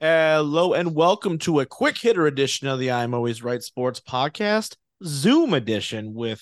[0.00, 4.76] Hello and welcome to a quick hitter edition of the I'm Always Right Sports podcast,
[5.02, 6.14] Zoom edition.
[6.14, 6.40] With,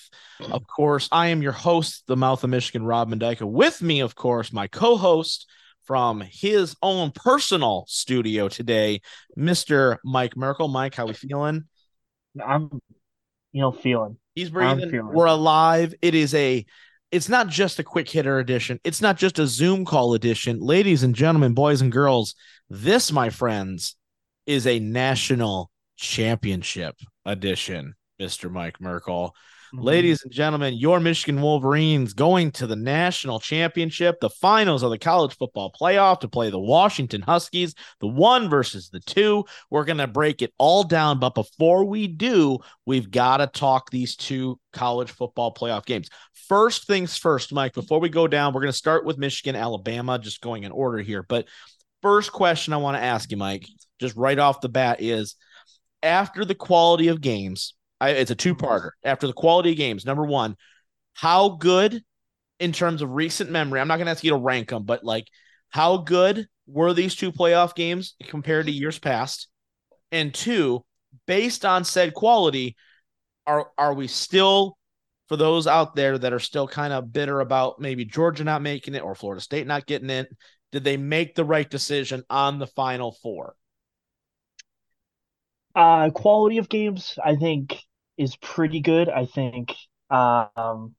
[0.51, 3.49] of course, I am your host, the Mouth of Michigan, Rob Mendyka.
[3.49, 5.49] With me, of course, my co-host
[5.85, 9.01] from his own personal studio today,
[9.35, 9.97] Mr.
[10.05, 10.67] Mike Merkel.
[10.67, 11.63] Mike, how we feeling?
[12.39, 12.69] I'm,
[13.53, 14.17] you know, feeling.
[14.35, 14.91] He's breathing.
[14.91, 15.15] feeling.
[15.15, 15.95] We're alive.
[16.03, 16.63] It is a
[17.09, 18.79] it's not just a quick hitter edition.
[18.83, 20.59] It's not just a Zoom call edition.
[20.59, 22.35] Ladies and gentlemen, boys and girls,
[22.69, 23.95] this, my friends,
[24.45, 26.95] is a national championship
[27.25, 28.51] edition, Mr.
[28.51, 29.35] Mike Merkel.
[29.73, 29.83] Mm-hmm.
[29.83, 34.97] Ladies and gentlemen, your Michigan Wolverines going to the national championship, the finals of the
[34.97, 39.43] college football playoff to play the Washington Huskies, the one versus the two.
[39.69, 41.19] We're going to break it all down.
[41.19, 46.09] But before we do, we've got to talk these two college football playoff games.
[46.47, 50.17] First things first, Mike, before we go down, we're going to start with Michigan, Alabama,
[50.17, 51.23] just going in order here.
[51.23, 51.45] But
[52.07, 53.67] first question I want to ask you, Mike,
[53.99, 55.35] just right off the bat is
[56.01, 58.91] after the quality of games, I, it's a two parter.
[59.03, 60.55] After the quality of games, number one,
[61.15, 62.01] how good
[62.61, 63.81] in terms of recent memory?
[63.81, 65.27] I'm not going to ask you to rank them, but like,
[65.69, 69.49] how good were these two playoff games compared to years past?
[70.13, 70.85] And two,
[71.25, 72.77] based on said quality,
[73.45, 74.77] are are we still
[75.27, 78.95] for those out there that are still kind of bitter about maybe Georgia not making
[78.95, 80.29] it or Florida State not getting it?
[80.71, 83.55] Did they make the right decision on the final four?
[85.75, 87.77] Uh, quality of games, I think,
[88.17, 89.09] is pretty good.
[89.09, 89.75] I think,
[90.09, 90.95] um,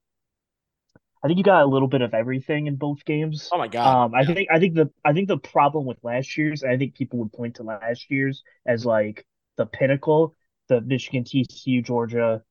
[1.20, 3.48] I think you got a little bit of everything in both games.
[3.52, 4.04] Oh my god!
[4.04, 4.34] Um, I yeah.
[4.34, 7.32] think I think the I think the problem with last year's, I think people would
[7.32, 10.36] point to last year's as like the pinnacle,
[10.68, 12.42] the Michigan, TCU, Georgia,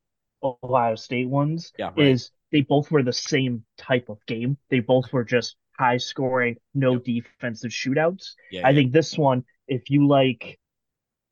[0.44, 1.72] Ohio State ones.
[1.80, 2.08] Yeah, right.
[2.08, 4.58] is they both were the same type of game.
[4.70, 7.04] They both were just high scoring, no yep.
[7.04, 8.34] defensive shootouts.
[8.52, 8.76] Yeah, I yeah.
[8.76, 10.60] think this one, if you like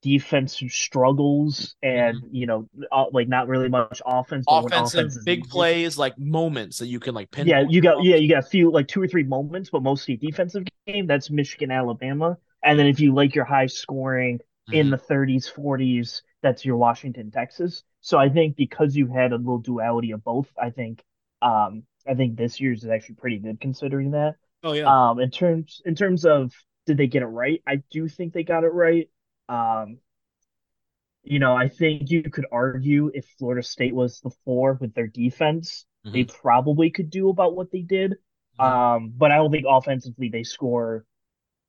[0.05, 2.35] defensive struggles and mm-hmm.
[2.35, 5.49] you know uh, like not really much offense offensive big easy.
[5.49, 8.47] plays like moments that you can like pin yeah you got yeah you got a
[8.47, 12.85] few like two or three moments but mostly defensive game that's michigan alabama and then
[12.85, 14.75] if you like your high scoring mm-hmm.
[14.75, 19.37] in the 30s 40s that's your washington texas so i think because you had a
[19.37, 21.03] little duality of both i think
[21.41, 25.31] um i think this year's is actually pretty good considering that oh yeah um in
[25.31, 26.51] terms in terms of
[26.85, 29.09] did they get it right i do think they got it right
[29.47, 29.99] um,
[31.25, 35.07] you know, I think you could argue if Florida State was the four with their
[35.07, 36.13] defense, mm-hmm.
[36.13, 38.15] they probably could do about what they did.
[38.59, 38.61] Mm-hmm.
[38.61, 41.03] Um, but I don't think offensively they score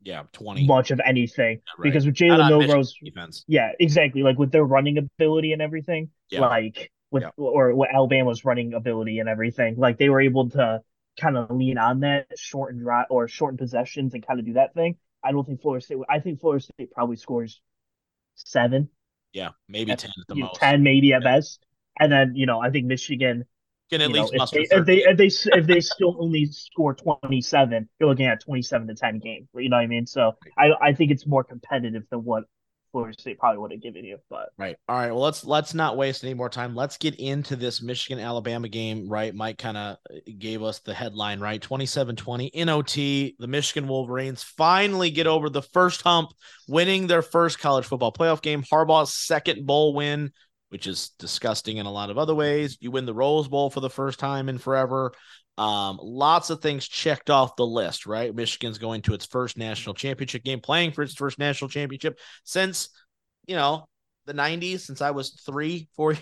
[0.02, 1.82] yeah, 20 much of anything right.
[1.82, 3.44] because with Jalen Milroe's defense.
[3.48, 4.22] Yeah, exactly.
[4.22, 6.40] Like with their running ability and everything, yeah.
[6.40, 7.30] like with yeah.
[7.36, 10.80] or what Alabama's running ability and everything, like they were able to
[11.20, 14.74] kind of lean on that shorten drive or shorten possessions and kind of do that
[14.74, 14.96] thing.
[15.22, 15.98] I don't think Florida State.
[16.08, 17.60] I think Florida State probably scores
[18.34, 18.88] seven.
[19.32, 20.56] Yeah, maybe at, ten at the most.
[20.56, 21.36] Ten maybe at yeah.
[21.36, 21.64] best,
[21.98, 23.44] and then you know I think Michigan
[23.90, 26.94] can at least know, if, they, if, they, if they if they still only score
[26.94, 29.48] twenty seven, you're looking at twenty seven to ten game.
[29.54, 30.06] You know what I mean?
[30.06, 32.44] So I I think it's more competitive than what
[32.96, 34.16] Florida State probably would have given you.
[34.30, 35.10] But right, all right.
[35.10, 36.74] Well, let's let's not waste any more time.
[36.74, 39.06] Let's get into this Michigan Alabama game.
[39.06, 41.38] Right, Mike kind of uh, gave us the headline.
[41.38, 43.36] Right, 27-20 in OT.
[43.38, 46.30] The Michigan Wolverines finally get over the first hump,
[46.68, 48.62] winning their first college football playoff game.
[48.62, 50.32] Harbaugh's second bowl win.
[50.70, 52.76] Which is disgusting in a lot of other ways.
[52.80, 55.12] You win the Rose Bowl for the first time in forever.
[55.58, 58.34] Um, lots of things checked off the list, right?
[58.34, 62.90] Michigan's going to its first national championship game, playing for its first national championship since,
[63.46, 63.88] you know,
[64.26, 66.16] the 90s, since I was three, four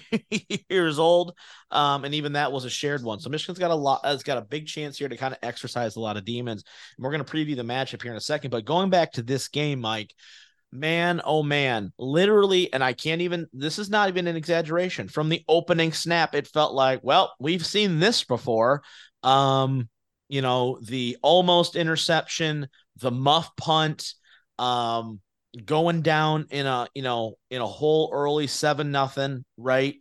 [0.69, 1.33] years old.
[1.71, 3.19] Um, and even that was a shared one.
[3.19, 5.97] So Michigan's got a lot, it's got a big chance here to kind of exercise
[5.97, 6.63] a lot of demons.
[6.97, 8.51] And we're going to preview the matchup here in a second.
[8.51, 10.15] But going back to this game, Mike,
[10.71, 15.09] man, oh man, literally, and I can't even, this is not even an exaggeration.
[15.09, 18.83] From the opening snap, it felt like, well, we've seen this before.
[19.25, 19.89] Um,
[20.29, 22.69] you know, the almost interception,
[22.99, 24.15] the muff punt,
[24.59, 25.21] um,
[25.65, 29.97] going down in a, you know, in a whole early seven nothing, right?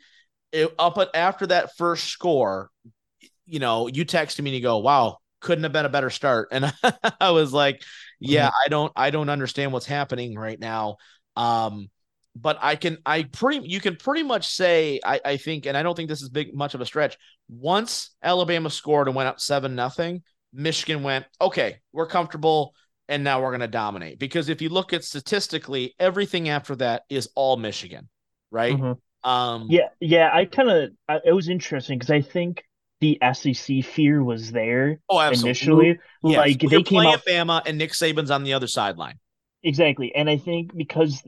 [0.51, 2.69] It, up at, after that first score,
[3.45, 6.49] you know, you texted me and you go, wow, couldn't have been a better start.
[6.51, 6.73] And
[7.19, 7.83] I was like,
[8.19, 8.65] yeah, mm-hmm.
[8.65, 10.97] I don't, I don't understand what's happening right now.
[11.35, 11.89] Um,
[12.35, 15.83] but I can I pretty you can pretty much say I, I think and I
[15.83, 17.17] don't think this is big much of a stretch.
[17.47, 22.73] Once Alabama scored and went up seven nothing, Michigan went okay, we're comfortable
[23.07, 27.03] and now we're going to dominate because if you look at statistically, everything after that
[27.09, 28.09] is all Michigan,
[28.49, 28.73] right?
[28.73, 29.29] Mm-hmm.
[29.29, 30.29] Um, yeah, yeah.
[30.33, 32.63] I kind of it was interesting because I think
[32.99, 35.99] the SEC fear was there oh, initially.
[36.23, 36.37] Yes.
[36.37, 39.19] Like they came out Bama and Nick Saban's on the other sideline.
[39.61, 40.13] exactly.
[40.15, 41.21] And I think because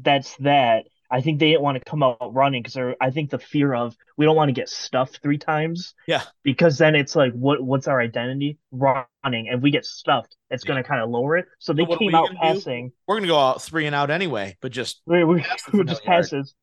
[0.00, 3.38] that's that, I think they didn't want to come out running because I think the
[3.38, 5.94] fear of we don't want to get stuffed three times.
[6.06, 6.22] Yeah.
[6.42, 8.58] Because then it's like, what what's our identity?
[8.70, 10.68] Running, and we get stuffed, it's yeah.
[10.68, 11.46] going to kind of lower it.
[11.58, 12.88] So they came out passing.
[12.88, 12.94] Do?
[13.06, 16.04] We're going to go out three and out anyway, but just we, we, we just
[16.04, 16.54] passes.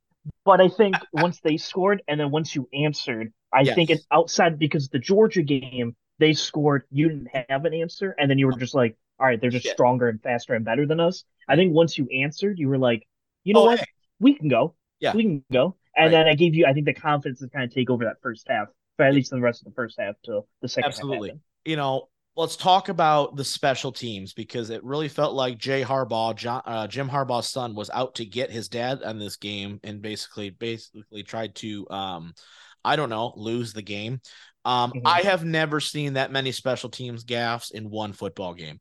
[0.44, 3.76] But I think once they scored, and then once you answered, I yes.
[3.76, 8.30] think it's outside because the Georgia game they scored, you didn't have an answer, and
[8.30, 9.74] then you were just like, all right, they're just Shit.
[9.74, 11.24] stronger and faster and better than us.
[11.48, 13.08] I think once you answered, you were like,
[13.46, 13.80] you know oh, what?
[13.80, 13.86] Hey
[14.20, 14.76] we can go.
[15.00, 15.76] Yeah, we can go.
[15.96, 16.12] And right.
[16.12, 18.46] then I gave you, I think, the confidence to kind of take over that first
[18.50, 20.90] half, for at least the rest of the first half to the second.
[20.90, 21.32] Absolutely.
[21.64, 26.36] You know, let's talk about the special teams because it really felt like Jay Harbaugh,
[26.36, 30.02] John, uh, Jim Harbaugh's son, was out to get his dad on this game and
[30.02, 32.34] basically, basically tried to, um,
[32.84, 34.20] I don't know, lose the game.
[34.66, 35.08] Um, mm-hmm.
[35.08, 38.80] I have never seen that many special teams gaffes in one football game.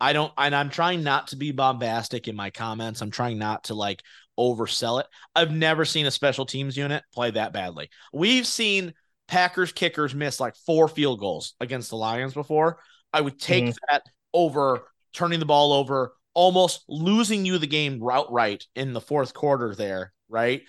[0.00, 3.00] I don't, and I'm trying not to be bombastic in my comments.
[3.00, 4.02] I'm trying not to like
[4.38, 5.06] oversell it.
[5.34, 7.90] I've never seen a special teams unit play that badly.
[8.12, 8.92] We've seen
[9.28, 12.78] Packers kickers miss like four field goals against the Lions before.
[13.12, 13.76] I would take mm-hmm.
[13.90, 14.02] that
[14.34, 19.74] over turning the ball over, almost losing you the game outright in the fourth quarter
[19.74, 20.62] there, right?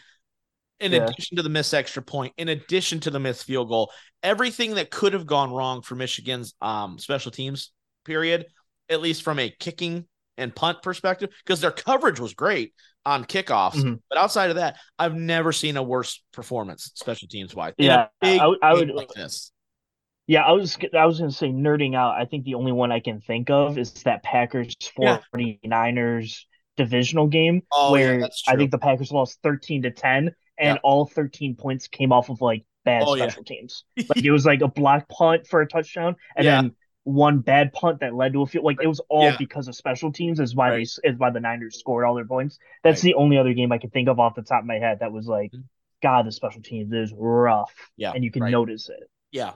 [0.80, 1.04] In yeah.
[1.04, 3.92] addition to the missed extra point, in addition to the missed field goal,
[4.24, 7.72] everything that could have gone wrong for Michigan's um, special teams
[8.06, 8.46] period,
[8.90, 10.06] at least from a kicking
[10.38, 12.74] and punt perspective, because their coverage was great
[13.06, 13.76] on kickoffs.
[13.76, 13.96] Mm-hmm.
[14.10, 17.74] But outside of that, I've never seen a worse performance special teams wise.
[17.78, 19.52] Yeah, I, I, would like this.
[20.28, 22.16] Yeah, I was I was gonna say nerding out.
[22.20, 26.84] I think the only one I can think of is that Packers 49ers yeah.
[26.84, 30.78] divisional game oh, where yeah, I think the Packers lost 13 to 10 and yeah.
[30.84, 33.86] all 13 points came off of like bad oh, special teams.
[33.96, 36.76] Like it was like a block punt for a touchdown and then
[37.08, 38.66] one bad punt that led to a field.
[38.66, 39.38] Like it was all yeah.
[39.40, 40.42] because of special teams.
[40.42, 40.90] Is why right.
[41.04, 42.60] they is why the Niners scored all their points.
[42.84, 43.12] That's right.
[43.12, 45.14] the only other game I can think of off the top of my head that
[45.14, 45.62] was like, mm-hmm.
[46.04, 47.74] God, the special teams is rough.
[47.96, 48.52] Yeah, and you can right.
[48.52, 49.10] notice it.
[49.32, 49.54] Yeah,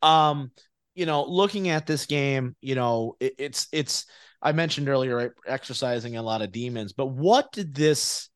[0.00, 0.52] um,
[0.94, 4.06] you know, looking at this game, you know, it, it's it's.
[4.40, 8.28] I mentioned earlier, right, exercising a lot of demons, but what did this?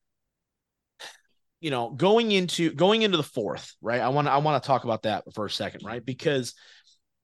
[1.60, 4.00] You know, going into going into the fourth, right?
[4.00, 6.04] I want to I want to talk about that for a second, right?
[6.04, 6.54] Because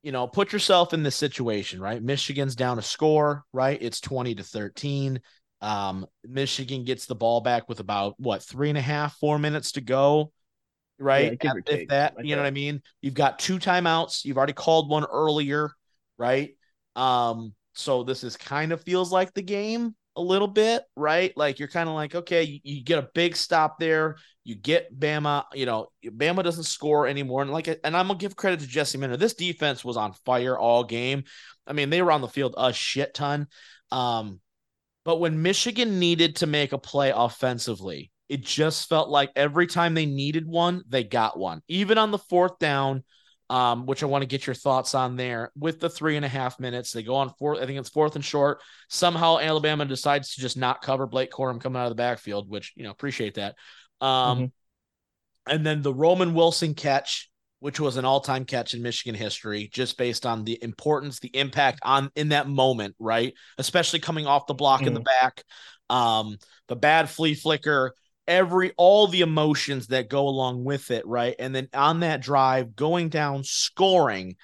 [0.02, 2.02] you know, put yourself in this situation, right?
[2.02, 3.78] Michigan's down a score, right?
[3.81, 5.20] It's 20 to 13.
[5.60, 9.72] Um, Michigan gets the ball back with about what three and a half, four minutes
[9.72, 10.32] to go,
[10.99, 11.38] right?
[11.43, 12.82] Yeah, if that, like you know what I mean?
[13.00, 14.25] You've got two timeouts.
[14.25, 15.70] You've already called one earlier,
[16.19, 16.56] right?
[16.96, 21.32] Um, so this is kind of feels like the game a little bit, right?
[21.37, 24.17] Like you're kind of like, okay, you, you, get a big stop there.
[24.44, 27.43] You get Bama, you know, Bama doesn't score anymore.
[27.43, 29.17] And like, and I'm gonna give credit to Jesse Minter.
[29.17, 31.25] This defense was on fire all game.
[31.67, 33.47] I mean, they were on the field a shit ton.
[33.91, 34.41] Um,
[35.05, 39.94] but when Michigan needed to make a play offensively, it just felt like every time
[39.94, 41.62] they needed one, they got one.
[41.69, 43.05] Even on the fourth down,
[43.52, 45.52] um, which I want to get your thoughts on there.
[45.54, 47.60] With the three and a half minutes, they go on fourth.
[47.60, 48.62] I think it's fourth and short.
[48.88, 52.72] Somehow Alabama decides to just not cover Blake Corum coming out of the backfield, which
[52.76, 53.56] you know appreciate that.
[54.00, 54.44] Um, mm-hmm.
[55.52, 59.99] And then the Roman Wilson catch, which was an all-time catch in Michigan history, just
[59.99, 63.35] based on the importance, the impact on in that moment, right?
[63.59, 64.88] Especially coming off the block mm-hmm.
[64.88, 65.26] in the mm-hmm.
[65.26, 65.44] back.
[65.90, 67.92] Um, the bad flea flicker,
[68.26, 71.35] every all the emotions that go along with it, right?
[71.38, 74.37] And then on that drive, going down, scoring,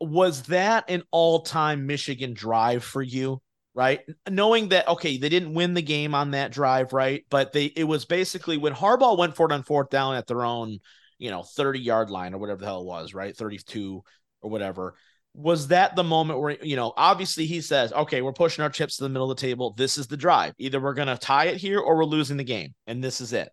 [0.00, 3.40] was that an all-time Michigan drive for you?
[3.74, 7.24] Right, knowing that okay, they didn't win the game on that drive, right?
[7.30, 10.44] But they it was basically when Harbaugh went for it on fourth down at their
[10.44, 10.80] own,
[11.16, 13.34] you know, 30 yard line or whatever the hell it was, right?
[13.34, 14.02] 32
[14.42, 14.94] or whatever
[15.34, 18.96] was that the moment where you know obviously he says okay we're pushing our chips
[18.96, 21.46] to the middle of the table this is the drive either we're going to tie
[21.46, 23.50] it here or we're losing the game and this is it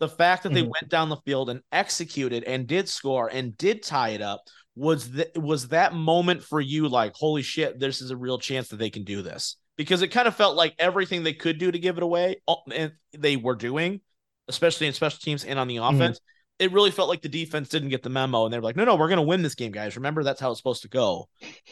[0.00, 0.56] the fact that mm-hmm.
[0.56, 4.42] they went down the field and executed and did score and did tie it up
[4.76, 8.68] was that was that moment for you like holy shit this is a real chance
[8.68, 11.70] that they can do this because it kind of felt like everything they could do
[11.70, 14.00] to give it away oh, and they were doing
[14.48, 15.94] especially in special teams and on the mm-hmm.
[15.96, 18.64] offense mm-hmm it really felt like the defense didn't get the memo and they were
[18.64, 19.96] like, no, no, we're going to win this game, guys.
[19.96, 21.28] Remember, that's how it's supposed to go.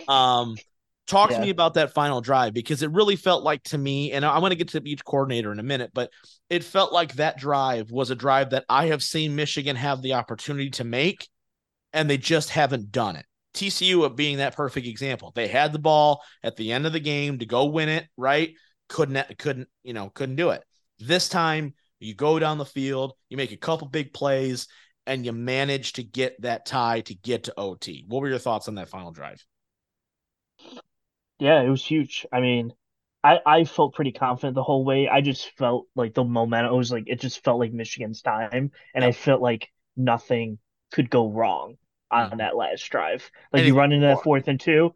[0.09, 0.57] Um,
[1.07, 1.37] talk yeah.
[1.37, 4.41] to me about that final drive because it really felt like to me, and I'm
[4.41, 6.11] going to get to each coordinator in a minute, but
[6.51, 10.15] it felt like that drive was a drive that I have seen Michigan have the
[10.15, 11.29] opportunity to make,
[11.93, 13.27] and they just haven't done it.
[13.55, 15.31] TCU of being that perfect example.
[15.35, 18.55] They had the ball at the end of the game to go win it, right?
[18.89, 20.65] Couldn't, couldn't, you know, couldn't do it.
[20.99, 24.69] This time you go down the field, you make a couple big plays,
[25.07, 28.05] and you manage to get that tie to get to OT.
[28.07, 29.45] What were your thoughts on that final drive?
[31.39, 32.27] Yeah, it was huge.
[32.33, 32.73] I mean,
[33.25, 35.09] I, I felt pretty confident the whole way.
[35.09, 39.05] I just felt like the momentum was like it just felt like Michigan's time, and
[39.05, 40.59] I felt like nothing
[40.93, 41.77] could go wrong
[42.11, 42.39] on mm-hmm.
[42.39, 43.31] that last drive.
[43.53, 44.17] Like anything you run into more.
[44.17, 44.93] that fourth and two.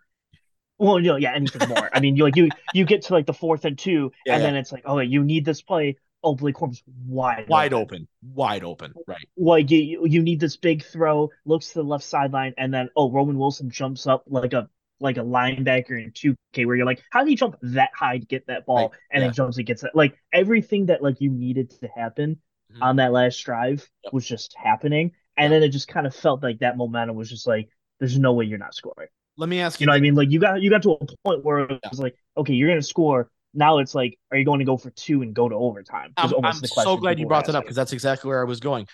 [0.78, 1.88] Well, you know, yeah, anything more.
[1.92, 4.42] I mean, you like you you get to like the fourth and two, yeah, and
[4.42, 4.50] yeah.
[4.50, 5.96] then it's like, oh, you need this play.
[6.26, 7.83] Oh, Blake Corum's wide wide open.
[7.83, 8.09] open.
[8.35, 9.28] wide open, right?
[9.37, 13.12] Like you you need this big throw, looks to the left sideline, and then oh,
[13.12, 14.68] Roman Wilson jumps up like a
[14.99, 18.26] like a linebacker in 2K where you're like, how did he jump that high to
[18.26, 18.92] get that ball?
[19.12, 19.28] And yeah.
[19.28, 19.92] then jumps and gets it.
[19.95, 22.40] Like everything that like you needed to happen
[22.73, 22.83] mm-hmm.
[22.83, 24.12] on that last drive yep.
[24.12, 25.12] was just happening.
[25.37, 25.61] And yep.
[25.61, 27.68] then it just kind of felt like that momentum was just like,
[28.00, 29.09] there's no way you're not scoring.
[29.37, 29.85] Let me ask you.
[29.85, 30.14] You know what I mean?
[30.14, 32.02] Like you got you got to a point where it was yeah.
[32.02, 33.30] like, okay, you're gonna score.
[33.55, 36.12] Now it's like, are you going to go for two and go to overtime?
[36.17, 38.87] I'm, I'm so glad you brought that up because that's exactly where I was going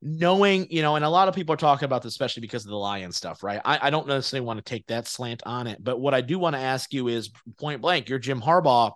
[0.00, 2.70] knowing, you know, and a lot of people are talking about this, especially because of
[2.70, 3.60] the lion stuff, right?
[3.64, 6.38] I, I don't necessarily want to take that slant on it, but what I do
[6.38, 8.92] want to ask you is point blank, you're Jim Harbaugh.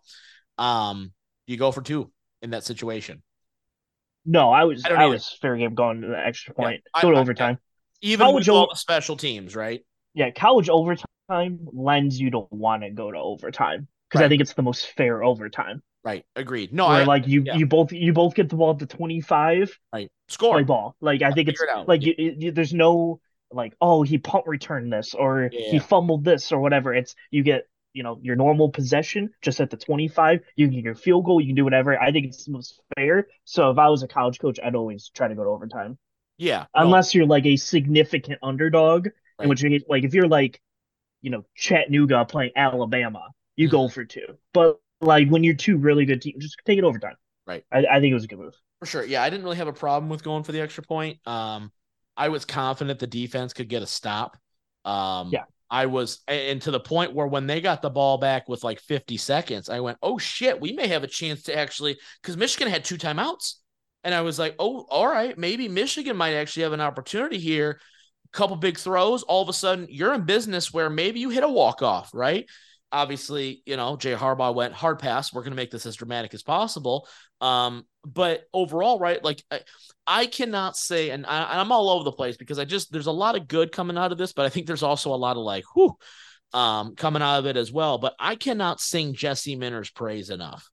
[0.59, 1.13] Um,
[1.47, 3.23] you go for two in that situation?
[4.25, 6.83] No, I was I, I was fair game going to the extra point.
[6.95, 7.59] Yeah, go to I, overtime.
[8.01, 9.85] even college with all the special teams, right?
[10.15, 14.27] Yeah, college overtime lends you to want to go to overtime because right.
[14.27, 15.83] I think it's the most fair overtime.
[16.05, 16.27] Right.
[16.37, 16.73] Agreed.
[16.73, 17.57] No, Where, I like you yeah.
[17.57, 19.79] you both you both get the ball to 25.
[19.93, 20.11] Right.
[20.29, 20.55] Score.
[20.55, 20.97] Play ball.
[21.01, 22.15] Like I think it's it like yeah.
[22.19, 25.71] you, you, there's no like oh he punt returned this or yeah.
[25.71, 26.93] he fumbled this or whatever.
[26.93, 30.85] It's you get you know your normal possession just at the 25 you can get
[30.85, 33.77] your field goal you can do whatever i think it's the most fair so if
[33.77, 35.99] i was a college coach i'd always try to go to overtime
[36.39, 39.45] yeah unless you're like a significant underdog right.
[39.45, 40.59] in which you like if you're like
[41.21, 43.77] you know chattanooga playing alabama you mm-hmm.
[43.77, 47.17] go for two but like when you're two really good teams, just take it overtime.
[47.47, 47.65] Right.
[47.73, 48.55] I, I think it was a good move.
[48.79, 49.05] For sure.
[49.05, 51.19] Yeah, I didn't really have a problem with going for the extra point.
[51.27, 51.73] Um,
[52.17, 54.37] I was confident the defense could get a stop.
[54.85, 55.45] Um, yeah.
[55.69, 58.79] I was, and to the point where when they got the ball back with like
[58.81, 62.69] 50 seconds, I went, oh shit, we may have a chance to actually, because Michigan
[62.69, 63.55] had two timeouts.
[64.05, 67.81] And I was like, oh, all right, maybe Michigan might actually have an opportunity here.
[68.27, 71.45] A couple big throws, all of a sudden you're in business where maybe you hit
[71.45, 72.47] a walk off, right?
[72.93, 75.33] Obviously, you know, Jay Harbaugh went hard pass.
[75.33, 77.09] We're going to make this as dramatic as possible.
[77.41, 79.61] Um, but overall, right, like I,
[80.07, 83.13] I cannot say, and I, am all over the place because I just there's a
[83.13, 85.43] lot of good coming out of this, but I think there's also a lot of
[85.43, 85.97] like, whew,
[86.53, 87.99] um, coming out of it as well.
[87.99, 90.69] But I cannot sing Jesse Minter's praise enough.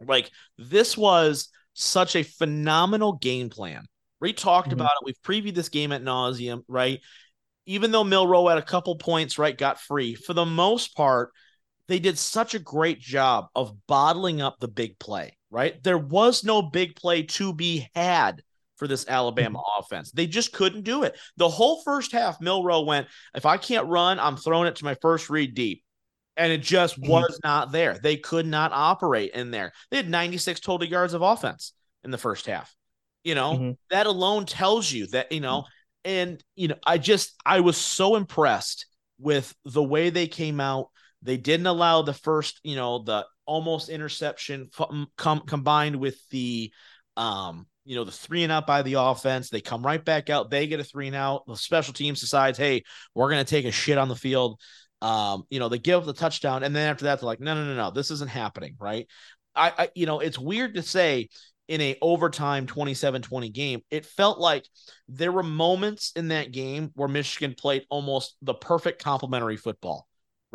[0.00, 3.84] Like this was such a phenomenal game plan.
[4.20, 4.80] We talked mm-hmm.
[4.80, 5.04] about it.
[5.04, 7.00] We've previewed this game at nauseum, right?
[7.66, 11.32] Even though Milroe at a couple points, right, got free, for the most part,
[11.88, 15.82] they did such a great job of bottling up the big play, right?
[15.82, 18.42] There was no big play to be had
[18.76, 19.82] for this Alabama mm-hmm.
[19.82, 20.10] offense.
[20.12, 21.18] They just couldn't do it.
[21.36, 24.96] The whole first half, Milroe went, if I can't run, I'm throwing it to my
[25.00, 25.82] first read deep.
[26.36, 27.10] And it just mm-hmm.
[27.10, 27.98] was not there.
[28.02, 29.72] They could not operate in there.
[29.90, 31.72] They had 96 total yards of offense
[32.04, 32.74] in the first half.
[33.24, 33.70] You know, mm-hmm.
[33.90, 35.64] that alone tells you that, you know,
[36.06, 38.86] and you know, I just I was so impressed
[39.18, 40.88] with the way they came out.
[41.22, 44.70] They didn't allow the first, you know, the almost interception
[45.16, 46.72] com- combined with the
[47.16, 49.48] um you know, the three and out by the offense.
[49.48, 50.50] They come right back out.
[50.50, 51.46] They get a three and out.
[51.46, 52.82] The special teams decides, hey,
[53.14, 54.60] we're going to take a shit on the field.
[55.00, 56.64] Um, you know, they give the touchdown.
[56.64, 58.74] And then after that, they're like, no, no, no, no, this isn't happening.
[58.80, 59.06] Right.
[59.54, 61.28] I, I you know, it's weird to say
[61.68, 64.64] in a overtime 27-20 game it felt like
[65.08, 70.06] there were moments in that game where michigan played almost the perfect complementary football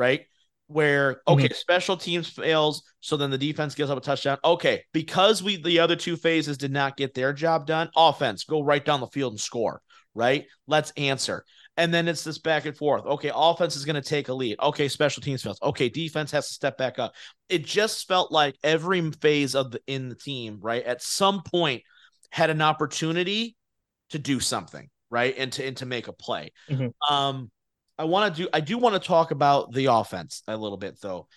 [0.01, 0.25] right?
[0.68, 1.53] Where okay mm-hmm.
[1.53, 4.38] special teams fails so then the defense gives up a touchdown.
[4.44, 8.62] Okay because we the other two phases did not get their job done offense go
[8.63, 9.82] right down the field and score
[10.13, 10.46] right?
[10.68, 11.46] Let's answer
[11.78, 13.06] and then it's this back and forth.
[13.06, 14.58] Okay, offense is going to take a lead.
[14.62, 15.60] Okay, special teams fails.
[15.62, 17.13] Okay, defense has to step back up.
[17.50, 21.84] It just felt like every phase of the in the team, right, at some point
[22.30, 23.56] had an opportunity
[24.10, 26.51] to do something, right, and to and to make a play.
[26.70, 27.13] Mm-hmm.
[27.13, 27.51] Um,
[27.98, 28.50] I want to do.
[28.51, 31.28] I do want to talk about the offense a little bit though.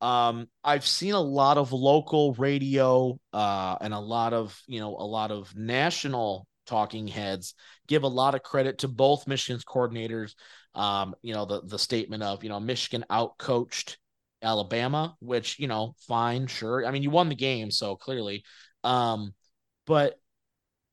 [0.00, 4.96] Um, I've seen a lot of local radio uh, and a lot of you know
[4.96, 7.54] a lot of national talking heads
[7.86, 10.34] give a lot of credit to both Michigan's coordinators.
[10.74, 13.96] Um, you know, the the statement of, you know, Michigan outcoached
[14.42, 16.86] Alabama, which, you know, fine, sure.
[16.86, 18.44] I mean, you won the game, so clearly.
[18.82, 19.34] Um,
[19.86, 20.18] but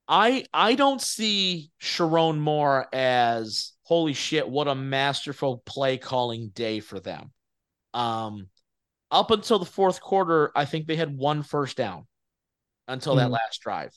[0.08, 6.80] I I don't see Sherrone Moore as holy shit, what a masterful play calling day
[6.80, 7.32] for them.
[7.94, 8.48] Um,
[9.10, 12.08] up until the fourth quarter, I think they had one first down
[12.88, 13.18] until mm.
[13.18, 13.92] that last drive.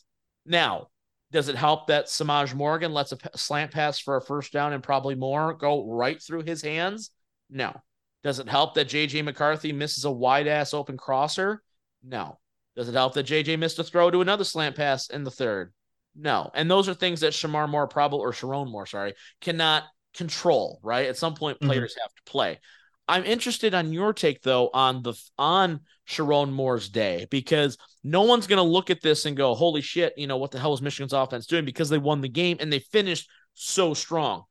[0.44, 0.88] Now,
[1.34, 4.80] does it help that Semaj Morgan lets a slant pass for a first down and
[4.80, 7.10] probably more go right through his hands?
[7.50, 7.74] No.
[8.22, 11.60] Does it help that JJ McCarthy misses a wide ass open crosser?
[12.04, 12.38] No.
[12.76, 15.72] Does it help that JJ missed a throw to another slant pass in the third?
[16.14, 16.52] No.
[16.54, 19.82] And those are things that Shamar Moore probably or Sherrone Moore, sorry, cannot
[20.16, 21.08] control, right?
[21.08, 21.66] At some point, mm-hmm.
[21.66, 22.02] players mm-hmm.
[22.02, 22.60] have to play.
[23.06, 28.46] I'm interested on your take though on the on Sherrone Moore's day because no one's
[28.46, 30.82] going to look at this and go, "Holy shit!" You know what the hell is
[30.82, 31.64] Michigan's offense doing?
[31.64, 34.44] Because they won the game and they finished so strong.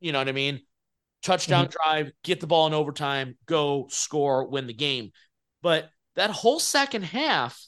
[0.00, 0.60] You know what I mean?
[1.22, 1.90] Touchdown mm-hmm.
[1.90, 5.12] drive, get the ball in overtime, go score, win the game.
[5.62, 7.58] But that whole second half,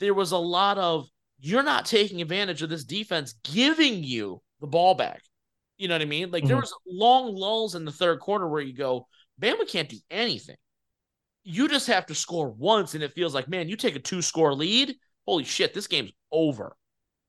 [0.00, 1.06] there was a lot of
[1.38, 5.22] you're not taking advantage of this defense giving you the ball back.
[5.78, 6.30] You know what I mean?
[6.30, 6.48] Like mm-hmm.
[6.48, 9.06] there was long lulls in the third quarter where you go,
[9.40, 10.56] Bama can't do anything.
[11.42, 14.22] You just have to score once, and it feels like, man, you take a two
[14.22, 14.94] score lead.
[15.26, 16.76] Holy shit, this game's over.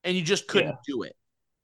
[0.03, 0.94] And you just couldn't yeah.
[0.94, 1.15] do it.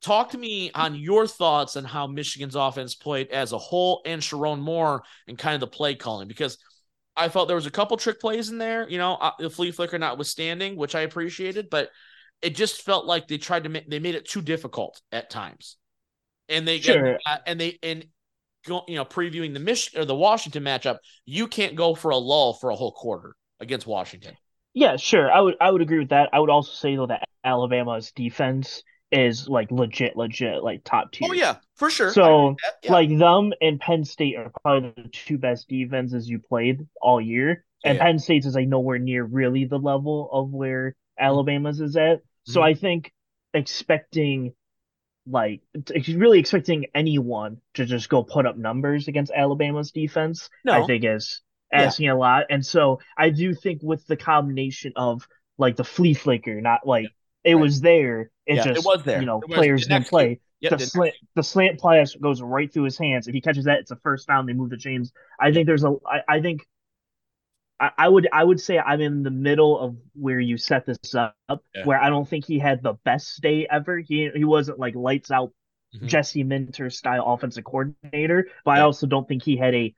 [0.02, 4.22] Talk to me on your thoughts on how Michigan's offense played as a whole and
[4.22, 6.58] Sherrone Moore and kind of the play calling because
[7.16, 9.72] I felt there was a couple trick plays in there, you know, uh, the flea
[9.72, 11.90] flicker notwithstanding, which I appreciated, but
[12.44, 15.78] it just felt like they tried to make they made it too difficult at times,
[16.48, 17.18] and they sure.
[17.26, 18.06] uh, and they and
[18.68, 22.18] go you know previewing the Mich- or the Washington matchup, you can't go for a
[22.18, 24.36] lull for a whole quarter against Washington.
[24.74, 25.32] Yeah, sure.
[25.32, 26.30] I would I would agree with that.
[26.34, 31.30] I would also say though that Alabama's defense is like legit, legit, like top tier.
[31.30, 32.12] Oh yeah, for sure.
[32.12, 32.92] So yeah.
[32.92, 37.64] like them and Penn State are probably the two best defenses you played all year.
[37.84, 38.04] And yeah.
[38.04, 42.22] Penn State's is like nowhere near really the level of where Alabama's is at.
[42.44, 42.68] So mm-hmm.
[42.68, 43.14] I think
[43.54, 44.54] expecting
[45.30, 45.62] like
[46.08, 50.74] really expecting anyone to just go put up numbers against Alabama's defense, no.
[50.74, 51.42] I think is
[51.72, 52.14] asking yeah.
[52.14, 52.46] a lot.
[52.50, 57.08] And so I do think with the combination of like the flea flicker, not like
[57.44, 57.62] it right.
[57.62, 59.20] was there, it yeah, just it was there.
[59.20, 60.40] You know, players didn't play.
[60.62, 63.28] The slant the slant pass goes right through his hands.
[63.28, 64.46] If he catches that, it's a first down.
[64.46, 65.12] They move the chains.
[65.40, 65.96] I think there's a.
[66.06, 66.66] I, I think
[67.80, 71.16] I, I would I would say I'm in the middle of where you set this
[71.16, 71.86] up, yeah.
[71.86, 74.00] where I don't think he had the best day ever.
[74.00, 75.52] He he wasn't like lights out
[75.96, 76.08] mm-hmm.
[76.08, 78.78] Jesse Minter style offensive coordinator, but yeah.
[78.78, 79.96] I also don't think he had a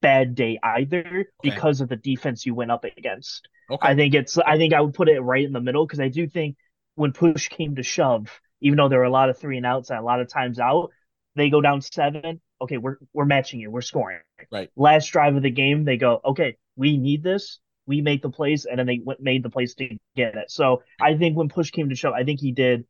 [0.00, 1.26] bad day either okay.
[1.42, 3.48] because of the defense you went up against.
[3.70, 3.88] Okay.
[3.88, 6.08] I think it's I think I would put it right in the middle because I
[6.08, 6.56] do think
[6.94, 9.90] when push came to shove, even though there were a lot of three and outs
[9.90, 10.90] and a lot of times out,
[11.36, 12.40] they go down seven.
[12.60, 13.70] Okay, we're we're matching you.
[13.70, 14.20] We're scoring.
[14.52, 14.70] Right.
[14.76, 17.58] Last drive of the game, they go, okay, we need this.
[17.86, 20.50] We make the plays, and then they went, made the plays to get it.
[20.50, 22.84] So I think when push came to shove, I think he did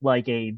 [0.00, 0.56] like a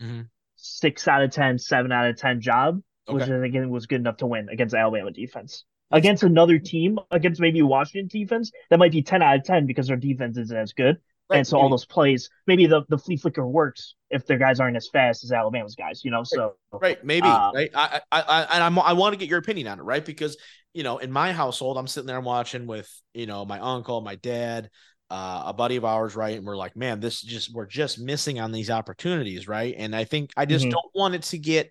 [0.00, 0.22] mm-hmm.
[0.54, 3.14] six out of 10, seven out of 10 job, okay.
[3.14, 5.64] which I think was good enough to win against Alabama defense.
[5.90, 9.88] Against another team, against maybe Washington defense, that might be 10 out of 10 because
[9.88, 10.98] their defense isn't as good.
[11.30, 11.38] Right.
[11.38, 14.76] And so all those plays, maybe the, the flea flicker works if their guys aren't
[14.76, 16.22] as fast as Alabama's guys, you know.
[16.22, 17.70] So right, maybe uh, right.
[17.74, 20.04] I I I and I'm, I want to get your opinion on it, right?
[20.04, 20.36] Because
[20.74, 24.16] you know, in my household, I'm sitting there watching with you know my uncle, my
[24.16, 24.68] dad,
[25.10, 26.36] uh, a buddy of ours, right?
[26.36, 29.74] And we're like, man, this just we're just missing on these opportunities, right?
[29.76, 30.72] And I think I just mm-hmm.
[30.72, 31.70] don't want it to get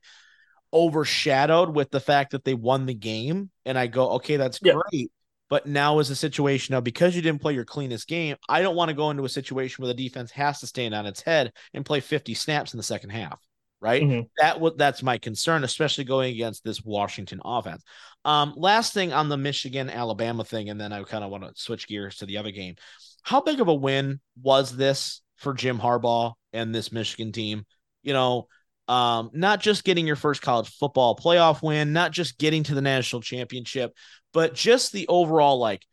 [0.72, 3.52] overshadowed with the fact that they won the game.
[3.66, 4.74] And I go, okay, that's yeah.
[4.90, 5.12] great.
[5.50, 8.76] But now is a situation of because you didn't play your cleanest game, I don't
[8.76, 11.52] want to go into a situation where the defense has to stand on its head
[11.74, 13.40] and play 50 snaps in the second half.
[13.80, 14.02] Right.
[14.02, 14.22] Mm-hmm.
[14.38, 17.84] That what that's my concern, especially going against this Washington offense.
[18.24, 21.62] Um, last thing on the Michigan Alabama thing, and then I kind of want to
[21.62, 22.76] switch gears to the other game.
[23.24, 27.66] How big of a win was this for Jim Harbaugh and this Michigan team?
[28.04, 28.48] You know,
[28.88, 32.82] um, not just getting your first college football playoff win, not just getting to the
[32.82, 33.94] national championship,
[34.34, 35.86] but just the overall like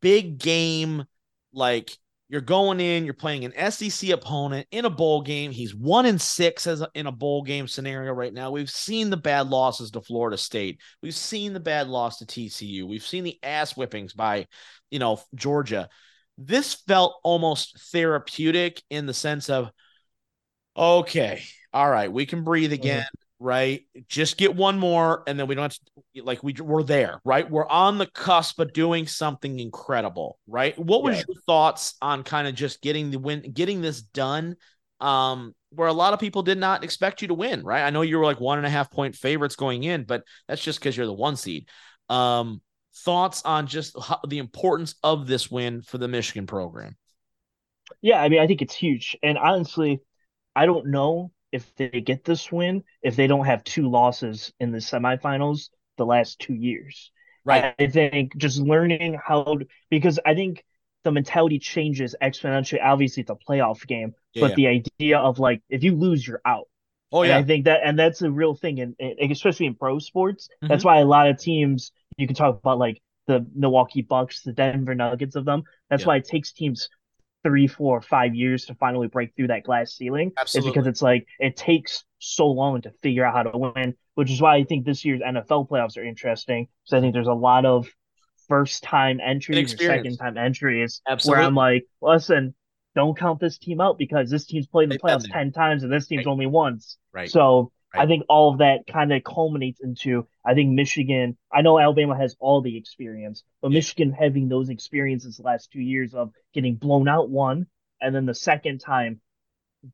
[0.00, 1.04] big game,
[1.52, 1.90] like
[2.28, 5.52] you're going in, you're playing an SEC opponent in a bowl game.
[5.52, 8.50] He's one in six as a, in a bowl game scenario right now.
[8.50, 10.80] We've seen the bad losses to Florida State.
[11.02, 12.86] We've seen the bad loss to TCU.
[12.86, 14.46] We've seen the ass whippings by,
[14.90, 15.88] you know, Georgia.
[16.36, 19.70] This felt almost therapeutic in the sense of,
[20.76, 23.02] okay, all right, we can breathe again.
[23.02, 23.84] Mm-hmm right?
[24.08, 27.48] Just get one more, and then we don't have to, like we we're there, right?
[27.48, 30.78] We're on the cusp of doing something incredible, right?
[30.78, 31.24] What was yeah.
[31.28, 34.56] your thoughts on kind of just getting the win, getting this done?
[35.00, 37.82] Um, where a lot of people did not expect you to win, right?
[37.82, 40.62] I know you were like one and a half point favorites going in, but that's
[40.62, 41.68] just because you're the one seed.
[42.08, 42.62] Um,
[43.04, 46.96] thoughts on just how, the importance of this win for the Michigan program?
[48.00, 50.00] Yeah, I mean, I think it's huge, and honestly,
[50.56, 54.72] I don't know if they get this win if they don't have two losses in
[54.72, 57.12] the semifinals the last two years.
[57.44, 57.74] Right.
[57.78, 60.64] I think just learning how because I think
[61.04, 62.78] the mentality changes exponentially.
[62.82, 64.56] Obviously, it's a playoff game, yeah, but yeah.
[64.56, 64.66] the
[64.98, 66.66] idea of like if you lose, you're out.
[67.12, 68.96] Oh yeah, and I think that and that's a real thing, and
[69.30, 70.66] especially in pro sports, mm-hmm.
[70.66, 74.52] that's why a lot of teams you can talk about like the Milwaukee Bucks, the
[74.52, 75.62] Denver Nuggets of them.
[75.88, 76.08] That's yeah.
[76.08, 76.88] why it takes teams
[77.46, 80.32] three, four, five years to finally break through that glass ceiling.
[80.36, 80.68] Absolutely.
[80.68, 84.32] Is because it's like it takes so long to figure out how to win, which
[84.32, 86.66] is why I think this year's NFL playoffs are interesting.
[86.82, 87.86] Because I think there's a lot of
[88.48, 91.38] first time entries or second time entries Absolutely.
[91.38, 92.52] where I'm like, listen,
[92.96, 95.92] don't count this team out because this team's played in the playoffs 10 times and
[95.92, 96.32] this team's right.
[96.32, 96.98] only once.
[97.12, 97.30] Right.
[97.30, 98.04] So right.
[98.04, 102.16] I think all of that kind of culminates into I think Michigan, I know Alabama
[102.16, 103.78] has all the experience, but yeah.
[103.78, 107.66] Michigan having those experiences the last two years of getting blown out one
[108.00, 109.20] and then the second time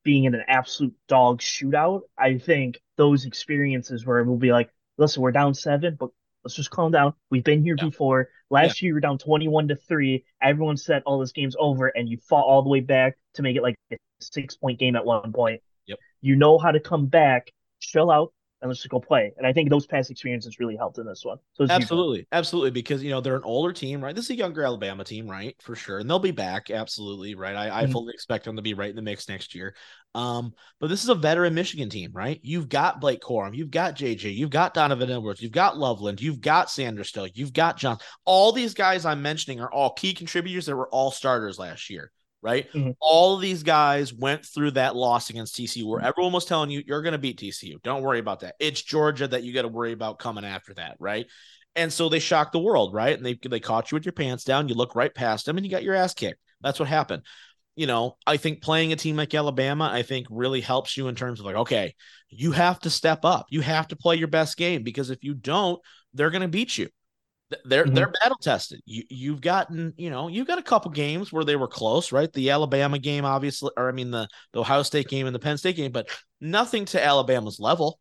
[0.05, 5.23] being in an absolute dog shootout, I think those experiences where we'll be like, listen,
[5.23, 6.11] we're down seven, but
[6.45, 7.15] let's just calm down.
[7.31, 7.87] We've been here yeah.
[7.87, 8.29] before.
[8.51, 8.87] Last yeah.
[8.87, 10.25] year, we were down 21 to 3.
[10.43, 11.88] Everyone said, oh, this game's over.
[11.88, 14.97] And you fought all the way back to make it like a six point game
[14.97, 15.61] at one point.
[15.87, 15.99] Yep.
[16.21, 19.33] You know how to come back, chill out, and let's just go play.
[19.37, 21.38] And I think those past experiences really helped in this one.
[21.55, 24.14] So absolutely, absolutely, because you know they're an older team, right?
[24.14, 25.57] This is a younger Alabama team, right?
[25.61, 27.57] For sure, and they'll be back, absolutely, right?
[27.57, 27.77] I, mm-hmm.
[27.77, 29.75] I fully expect them to be right in the mix next year.
[30.14, 32.38] Um, but this is a veteran Michigan team, right?
[32.42, 36.40] You've got Blake Corum, you've got JJ, you've got Donovan Edwards, you've got Loveland, you've
[36.40, 37.99] got Sainristil, you've got John.
[38.25, 42.12] All these guys I'm mentioning are all key contributors that were all starters last year
[42.42, 42.70] right?
[42.72, 42.90] Mm-hmm.
[43.00, 46.83] All of these guys went through that loss against TCU where everyone was telling you,
[46.87, 47.81] you're going to beat TCU.
[47.83, 48.57] Don't worry about that.
[48.59, 51.26] It's Georgia that you got to worry about coming after that, right?
[51.76, 53.16] And so they shocked the world, right?
[53.16, 54.68] And they, they caught you with your pants down.
[54.68, 56.40] You look right past them and you got your ass kicked.
[56.61, 57.22] That's what happened.
[57.76, 61.14] You know, I think playing a team like Alabama, I think really helps you in
[61.14, 61.94] terms of like, okay,
[62.28, 63.46] you have to step up.
[63.48, 65.81] You have to play your best game because if you don't,
[66.12, 66.90] they're going to beat you
[67.65, 67.95] they're mm-hmm.
[67.95, 68.81] they're battle tested.
[68.85, 72.33] You you've gotten you know you've got a couple games where they were close, right?
[72.33, 75.59] The Alabama game, obviously, or I mean the the Ohio State game and the Penn
[75.59, 76.09] State game, but
[76.41, 77.99] nothing to Alabama's level.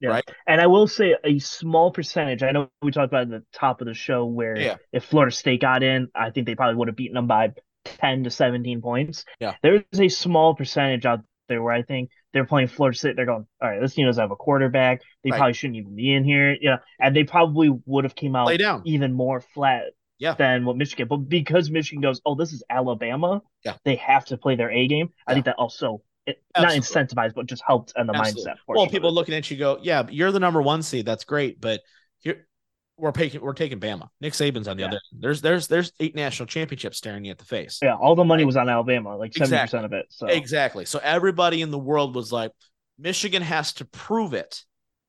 [0.00, 0.10] Yeah.
[0.10, 0.24] Right.
[0.46, 2.42] And I will say a small percentage.
[2.42, 4.76] I know we talked about at the top of the show where yeah.
[4.92, 7.52] if Florida State got in, I think they probably would have beaten them by
[7.84, 9.24] 10 to 17 points.
[9.40, 9.54] Yeah.
[9.62, 13.16] There's a small percentage out there where I think they're playing Florida State.
[13.16, 15.00] They're going, all right, this team doesn't have a quarterback.
[15.22, 15.38] They right.
[15.38, 16.56] probably shouldn't even be in here.
[16.60, 16.78] Yeah.
[17.00, 18.52] And they probably would have came out
[18.84, 19.84] even more flat
[20.18, 20.34] yeah.
[20.34, 21.06] than what Michigan.
[21.08, 23.76] But because Michigan goes, oh, this is Alabama, yeah.
[23.84, 25.10] they have to play their A game.
[25.10, 25.22] Yeah.
[25.28, 28.52] I think that also it, not incentivized, but just helped in the Absolutely.
[28.52, 28.56] mindset.
[28.66, 31.06] Well, people looking at you go, yeah, you're the number one seed.
[31.06, 31.82] That's great, but
[32.18, 32.48] here
[32.96, 34.08] we're taking we're taking Bama.
[34.20, 34.88] Nick Saban's on the yeah.
[34.88, 35.00] other.
[35.12, 35.22] End.
[35.22, 37.78] There's there's there's eight national championships staring you at the face.
[37.82, 39.78] Yeah, all the money was on Alabama, like seventy exactly.
[39.78, 40.06] percent of it.
[40.10, 40.84] So exactly.
[40.84, 42.52] So everybody in the world was like,
[42.98, 44.62] Michigan has to prove it.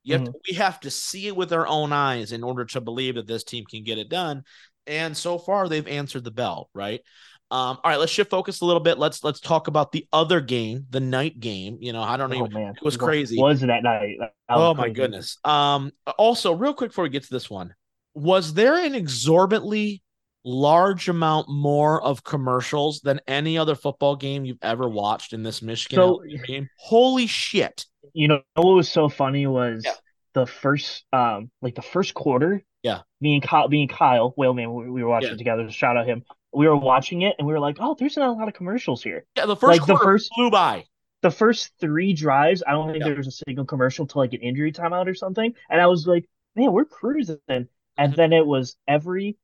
[0.04, 0.26] You mm-hmm.
[0.26, 3.28] to, we have to see it with our own eyes in order to believe that
[3.28, 4.44] this team can get it done.
[4.88, 7.02] And so far, they've answered the bell, right?
[7.52, 8.98] Um, all right, let's shift focus a little bit.
[8.98, 11.78] Let's let's talk about the other game, the night game.
[11.80, 12.54] You know, I don't oh, even.
[12.54, 12.74] Man.
[12.76, 13.40] It was crazy.
[13.40, 14.18] Was that night?
[14.20, 15.38] That oh my goodness.
[15.44, 15.92] Um.
[16.18, 17.76] Also, real quick before we get to this one,
[18.16, 20.02] was there an exorbitantly
[20.46, 25.62] large amount more of commercials than any other football game you've ever watched in this
[25.62, 26.70] Michigan so, game.
[26.78, 27.86] Holy shit.
[28.14, 29.94] You know what was so funny was yeah.
[30.34, 32.64] the first um like the first quarter.
[32.84, 33.02] Yeah.
[33.20, 35.38] Me and Kyle me and Kyle, Whaleman, we, we were watching yeah.
[35.38, 35.70] together.
[35.72, 36.24] Shout out him.
[36.56, 39.04] We were watching it and we were like, oh, there's not a lot of commercials
[39.04, 39.26] here.
[39.36, 40.86] Yeah, the first like, the first flew by.
[41.22, 43.10] The first three drives, I don't think yeah.
[43.10, 45.54] there was a single commercial to like an injury timeout or something.
[45.70, 47.40] And I was like, man, we're cruising.
[47.48, 48.14] And mm-hmm.
[48.14, 49.38] then it was every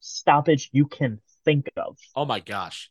[0.00, 1.96] stoppage you can think of.
[2.14, 2.90] Oh my gosh.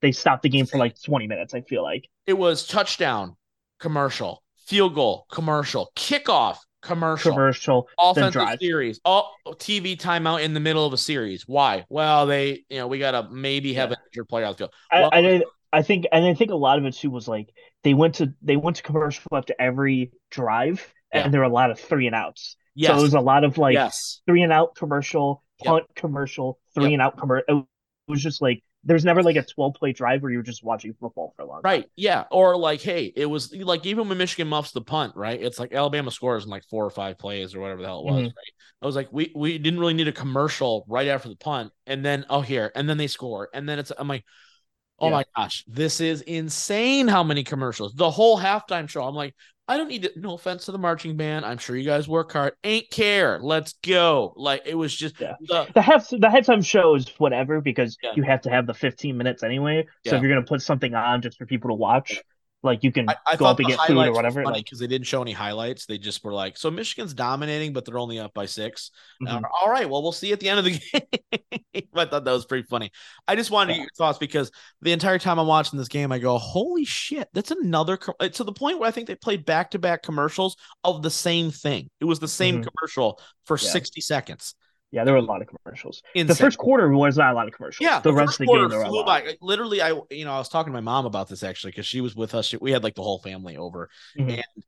[0.00, 2.08] They stopped the game for like 20 minutes, I feel like.
[2.26, 3.36] It was touchdown,
[3.80, 10.86] commercial, field goal, commercial, kickoff, commercial, commercial, offensive series, oh, TV timeout in the middle
[10.86, 11.46] of a series.
[11.46, 11.84] Why?
[11.88, 13.96] Well, they, you know, we got to maybe have yeah.
[13.96, 16.84] an injured player out Well, I, I, I think, and I think a lot of
[16.84, 17.50] it too was like
[17.84, 21.24] they went to they went to commercial after every drive, yeah.
[21.24, 22.56] and there were a lot of three and outs.
[22.74, 22.90] Yes.
[22.90, 24.20] So it was a lot of like yes.
[24.26, 25.96] three and out commercial, punt yep.
[25.96, 26.92] commercial, three yep.
[26.92, 27.44] and out commercial.
[27.48, 30.94] It was just like there's never like a 12 play drive where you're just watching
[30.98, 34.48] football for a long right yeah or like hey it was like even when michigan
[34.48, 37.60] muffs the punt right it's like alabama scores in like four or five plays or
[37.60, 38.24] whatever the hell it was mm-hmm.
[38.24, 41.70] right i was like we we didn't really need a commercial right after the punt
[41.86, 44.24] and then oh here and then they score and then it's i'm like
[44.98, 45.12] oh yeah.
[45.12, 49.34] my gosh this is insane how many commercials the whole halftime show i'm like
[49.68, 51.44] I don't need to, no offense to the marching band.
[51.44, 52.54] I'm sure you guys work hard.
[52.64, 53.38] Ain't care.
[53.40, 54.32] Let's go.
[54.34, 55.34] Like it was just yeah.
[55.40, 58.12] the the half the halftime show is whatever because yeah.
[58.16, 59.84] you have to have the 15 minutes anyway.
[60.06, 60.16] So yeah.
[60.16, 62.22] if you're gonna put something on just for people to watch,
[62.62, 64.42] like you can I, I go up and get food or whatever.
[64.52, 65.86] Because they didn't show any highlights.
[65.86, 68.90] They just were like, so Michigan's dominating, but they're only up by 6
[69.22, 69.36] mm-hmm.
[69.36, 71.82] uh, all right, well, we'll see at the end of the game.
[71.94, 72.90] I thought that was pretty funny.
[73.26, 73.74] I just wanted yeah.
[73.74, 74.50] to get your thoughts because
[74.82, 78.14] the entire time I'm watching this game, I go, holy shit, that's another com-.
[78.20, 81.50] to the point where I think they played back to back commercials of the same
[81.50, 81.90] thing.
[82.00, 82.68] It was the same mm-hmm.
[82.68, 83.70] commercial for yeah.
[83.70, 84.54] 60 seconds.
[84.90, 86.02] Yeah, there were a lot of commercials.
[86.14, 86.26] Insane.
[86.28, 87.84] The first quarter was not a lot of commercials.
[87.84, 89.36] Yeah, the, the rest of the game there flew by.
[89.42, 92.00] Literally, I you know I was talking to my mom about this actually because she
[92.00, 92.54] was with us.
[92.58, 94.30] We had like the whole family over, mm-hmm.
[94.30, 94.64] and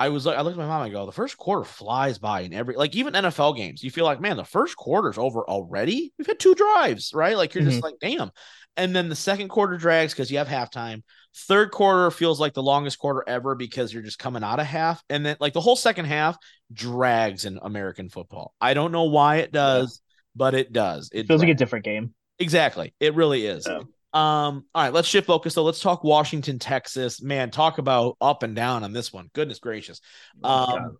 [0.00, 0.80] I was like, I looked at my mom.
[0.80, 3.84] I go, the first quarter flies by in every like even NFL games.
[3.84, 6.10] You feel like, man, the first quarter's over already.
[6.16, 7.36] We've had two drives, right?
[7.36, 7.70] Like you're mm-hmm.
[7.70, 8.30] just like, damn.
[8.78, 11.02] And then the second quarter drags because you have halftime.
[11.36, 15.02] Third quarter feels like the longest quarter ever because you're just coming out of half.
[15.10, 16.38] And then like the whole second half
[16.72, 18.54] drags in American football.
[18.58, 20.30] I don't know why it does, yeah.
[20.34, 21.10] but it does.
[21.12, 21.42] It feels drags.
[21.42, 22.14] like a different game.
[22.38, 22.94] Exactly.
[23.00, 23.66] It really is.
[23.68, 23.80] Yeah.
[24.12, 25.54] Um, all right, let's shift focus.
[25.54, 27.22] So let's talk Washington, Texas.
[27.22, 29.30] Man, talk about up and down on this one.
[29.34, 30.00] Goodness gracious.
[30.42, 30.98] Oh um,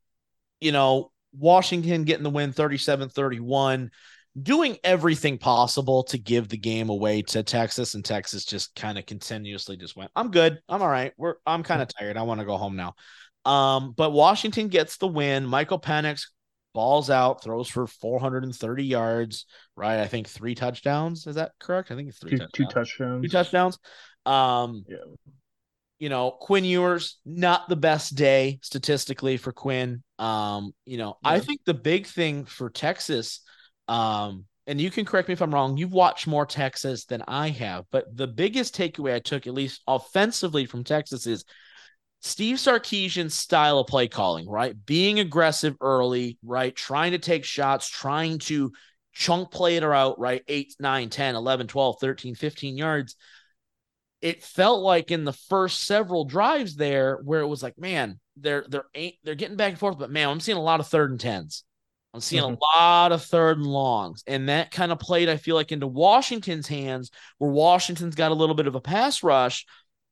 [0.61, 3.91] you know, Washington getting the win 37 31
[4.41, 9.07] doing everything possible to give the game away to Texas, and Texas just kind of
[9.07, 10.61] continuously just went, I'm good.
[10.69, 11.13] I'm all right.
[11.17, 12.17] We're I'm kind of tired.
[12.17, 12.95] I want to go home now.
[13.45, 15.47] Um, but Washington gets the win.
[15.47, 16.27] Michael Penix
[16.73, 20.01] balls out, throws for 430 yards, right?
[20.01, 21.27] I think three touchdowns.
[21.27, 21.91] Is that correct?
[21.91, 22.53] I think it's three two, touchdowns.
[22.55, 23.23] Two touchdowns.
[23.23, 23.79] Two touchdowns.
[24.27, 24.97] Um, yeah.
[25.99, 30.03] You know, Quinn Ewers, not the best day statistically for Quinn.
[30.19, 31.31] Um, you know, yeah.
[31.31, 33.43] I think the big thing for Texas
[33.91, 35.77] um, and you can correct me if I'm wrong.
[35.77, 39.83] You've watched more Texas than I have, but the biggest takeaway I took, at least
[39.89, 41.45] offensively from Texas, is
[42.21, 44.75] Steve Sarkisian's style of play calling, right?
[44.87, 46.75] Being aggressive early, right?
[46.75, 48.73] Trying to take shots, trying to
[49.13, 50.43] chunk play it out, right?
[50.47, 53.17] 8, 9, 10, 11, 12, 13, 15 yards.
[54.21, 58.65] It felt like in the first several drives there where it was like, man, they're
[58.69, 58.85] they're
[59.25, 61.65] they're getting back and forth, but man, I'm seeing a lot of third and tens.
[62.13, 62.55] I'm seeing mm-hmm.
[62.55, 65.87] a lot of third and longs, and that kind of played, I feel like, into
[65.87, 69.65] Washington's hands, where Washington's got a little bit of a pass rush.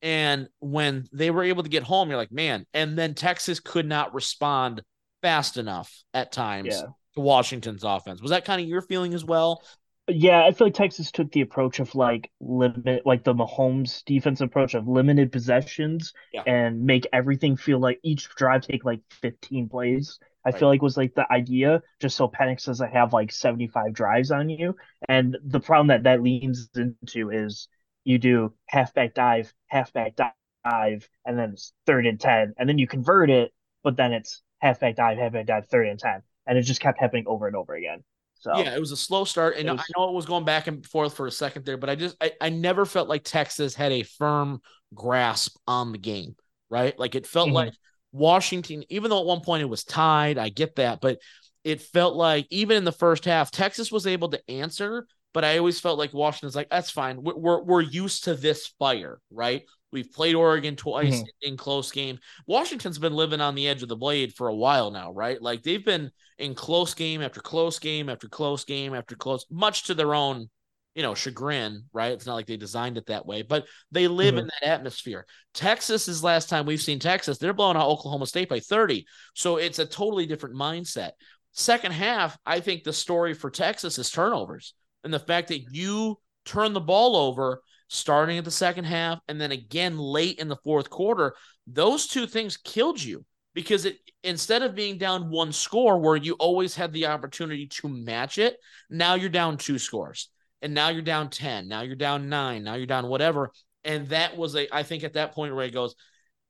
[0.02, 3.86] And when they were able to get home, you're like, man, and then Texas could
[3.86, 4.82] not respond
[5.22, 6.86] fast enough at times yeah.
[7.14, 8.22] to Washington's offense.
[8.22, 9.62] Was that kind of your feeling as well?
[10.06, 14.40] Yeah, I feel like Texas took the approach of like limit, like the Mahomes defense
[14.40, 16.42] approach of limited possessions yeah.
[16.46, 20.18] and make everything feel like each drive take like 15 plays.
[20.46, 20.58] I right.
[20.58, 24.48] feel like was like the idea, just so Penix doesn't have like 75 drives on
[24.48, 24.76] you.
[25.08, 27.68] And the problem that that leans into is
[28.04, 32.86] you do halfback dive, halfback dive, and then it's third and 10, and then you
[32.86, 36.22] convert it, but then it's halfback dive, halfback dive, third and 10.
[36.46, 38.02] And it just kept happening over and over again.
[38.40, 40.68] So yeah, it was a slow start, and was, I know it was going back
[40.68, 43.74] and forth for a second there, but I just I, I never felt like Texas
[43.74, 44.62] had a firm
[44.94, 46.36] grasp on the game,
[46.70, 46.96] right?
[46.96, 47.56] Like it felt mm-hmm.
[47.56, 47.72] like
[48.12, 51.18] Washington, even though at one point it was tied, I get that, but
[51.64, 55.58] it felt like even in the first half, Texas was able to answer, but I
[55.58, 57.22] always felt like Washington's like, that's fine.
[57.22, 59.62] We're, we're, we're used to this fire, right?
[59.92, 61.48] We've played Oregon twice mm-hmm.
[61.48, 62.18] in close game.
[62.46, 65.40] Washington's been living on the edge of the blade for a while now, right?
[65.40, 69.84] Like they've been in close game after close game after close game after close, much
[69.84, 70.48] to their own
[70.94, 72.10] you know, chagrin, right?
[72.10, 74.38] It's not like they designed it that way, but they live mm-hmm.
[74.38, 75.26] in that atmosphere.
[75.54, 79.06] Texas is last time we've seen Texas, they're blowing out Oklahoma State by 30.
[79.32, 81.12] So it's a totally different mindset.
[81.52, 86.18] Second half, I think the story for Texas is turnovers and the fact that you
[86.44, 90.56] turn the ball over starting at the second half and then again late in the
[90.64, 91.34] fourth quarter.
[91.66, 96.34] Those two things killed you because it instead of being down one score where you
[96.34, 98.56] always had the opportunity to match it,
[98.90, 100.28] now you're down two scores
[100.62, 103.50] and now you're down 10 now you're down 9 now you're down whatever
[103.84, 105.94] and that was a i think at that point ray goes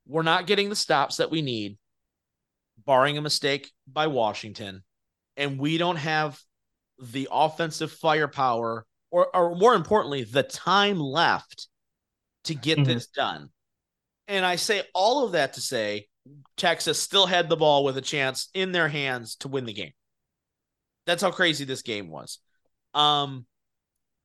[0.07, 1.77] we're not getting the stops that we need
[2.85, 4.83] barring a mistake by washington
[5.37, 6.41] and we don't have
[7.01, 11.69] the offensive firepower or, or more importantly the time left
[12.45, 12.93] to get mm-hmm.
[12.93, 13.49] this done
[14.27, 16.07] and i say all of that to say
[16.57, 19.93] texas still had the ball with a chance in their hands to win the game
[21.07, 22.39] that's how crazy this game was
[22.95, 23.47] um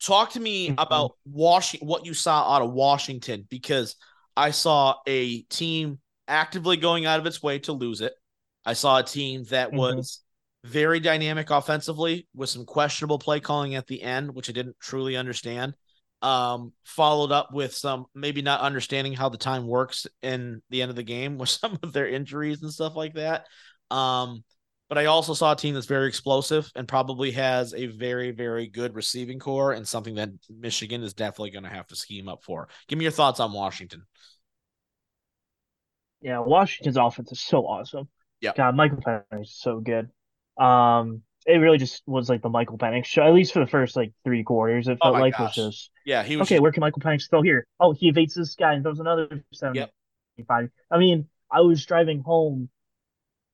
[0.03, 0.79] Talk to me mm-hmm.
[0.79, 3.95] about Washington, what you saw out of Washington, because
[4.35, 8.13] I saw a team actively going out of its way to lose it.
[8.65, 9.77] I saw a team that mm-hmm.
[9.77, 10.19] was
[10.63, 15.17] very dynamic offensively with some questionable play calling at the end, which I didn't truly
[15.17, 15.75] understand.
[16.21, 20.89] Um, followed up with some maybe not understanding how the time works in the end
[20.89, 23.45] of the game with some of their injuries and stuff like that.
[23.91, 24.43] Um,
[24.89, 28.67] but I also saw a team that's very explosive and probably has a very, very
[28.67, 32.43] good receiving core and something that Michigan is definitely going to have to scheme up
[32.43, 32.69] for.
[32.87, 34.03] Give me your thoughts on Washington.
[36.21, 38.07] Yeah, Washington's offense is so awesome.
[38.39, 40.09] Yeah, God, Michael Penix is so good.
[40.57, 43.95] Um, it really just was like the Michael Penix show, at least for the first
[43.95, 44.87] like three quarters.
[44.87, 45.57] It oh felt oh like gosh.
[45.57, 46.23] was just yeah.
[46.23, 46.55] He was okay.
[46.55, 46.61] Just...
[46.61, 47.67] Where can Michael Penix throw here?
[47.79, 50.63] Oh, he evades this guy and throws another seventy-five.
[50.63, 50.71] Yep.
[50.89, 52.69] I mean, I was driving home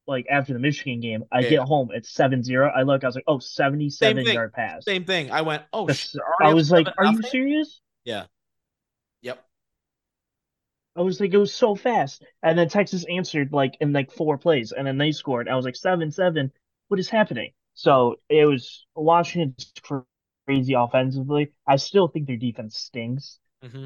[0.09, 1.23] like after the Michigan game.
[1.31, 1.49] I yeah.
[1.49, 2.75] get home, it's 7-0.
[2.75, 4.83] I look, I was like, oh, 77 yard pass.
[4.83, 5.31] Same thing.
[5.31, 7.79] I went, oh, shit, I was like, are you serious?
[8.03, 8.25] Yeah.
[9.21, 9.45] Yep.
[10.97, 12.23] I was like, it was so fast.
[12.43, 15.47] And then Texas answered like in like four plays, and then they scored.
[15.47, 16.51] I was like, seven seven.
[16.89, 17.51] What is happening?
[17.73, 19.71] So it was Washington's
[20.45, 21.53] crazy offensively.
[21.65, 23.85] I still think their defense stings, mm-hmm.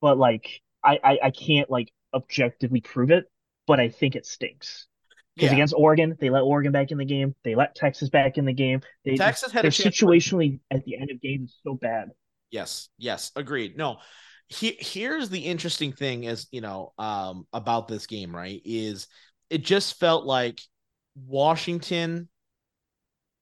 [0.00, 3.30] but like I, I I can't like objectively prove it,
[3.66, 4.86] but I think it stinks.
[5.36, 5.56] Because yeah.
[5.56, 7.34] against Oregon, they let Oregon back in the game.
[7.44, 8.80] They let Texas back in the game.
[9.04, 12.08] They, Texas had a situationally at the end of games so bad.
[12.50, 13.76] Yes, yes, agreed.
[13.76, 13.98] No,
[14.50, 19.06] he, here's the interesting thing is you know um, about this game right is
[19.48, 20.60] it just felt like
[21.26, 22.28] Washington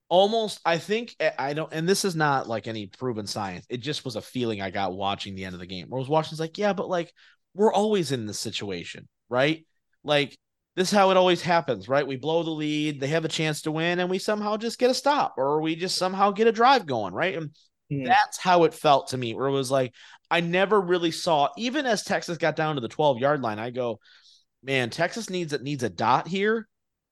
[0.09, 3.67] almost I think eh, I don't and this is not like any proven science.
[3.69, 5.89] It just was a feeling I got watching the end of the game.
[5.89, 7.13] Where was watching like, yeah, but like
[7.55, 9.67] we're always in this situation, right?
[10.05, 10.37] Like
[10.77, 12.07] this is how it always happens, right?
[12.07, 14.91] We blow the lead, they have a chance to win, and we somehow just get
[14.91, 17.37] a stop, or we just somehow get a drive going, right?
[17.37, 17.51] And
[17.93, 18.07] mm.
[18.07, 19.93] that's how it felt to me, where it was like
[20.31, 23.71] I never really saw, even as Texas got down to the 12 yard line, I
[23.71, 23.99] go,
[24.63, 26.69] man, Texas needs it needs a dot here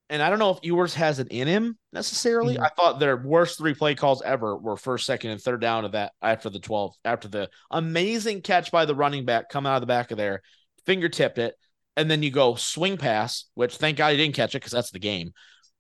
[0.09, 2.55] and I don't know if Ewers has it in him necessarily.
[2.55, 2.63] Mm-hmm.
[2.63, 5.93] I thought their worst three play calls ever were first, second, and third down of
[5.93, 9.81] that after the 12, after the amazing catch by the running back coming out of
[9.81, 10.43] the back of there,
[10.85, 11.55] fingertipped it,
[11.97, 14.93] and then you go swing pass, which thank God he didn't catch it because that's
[14.93, 15.33] the game.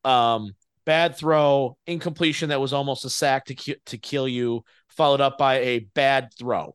[0.04, 0.52] Um,
[0.84, 5.38] bad throw, incompletion that was almost a sack to ki- to kill you, followed up
[5.38, 6.74] by a bad throw.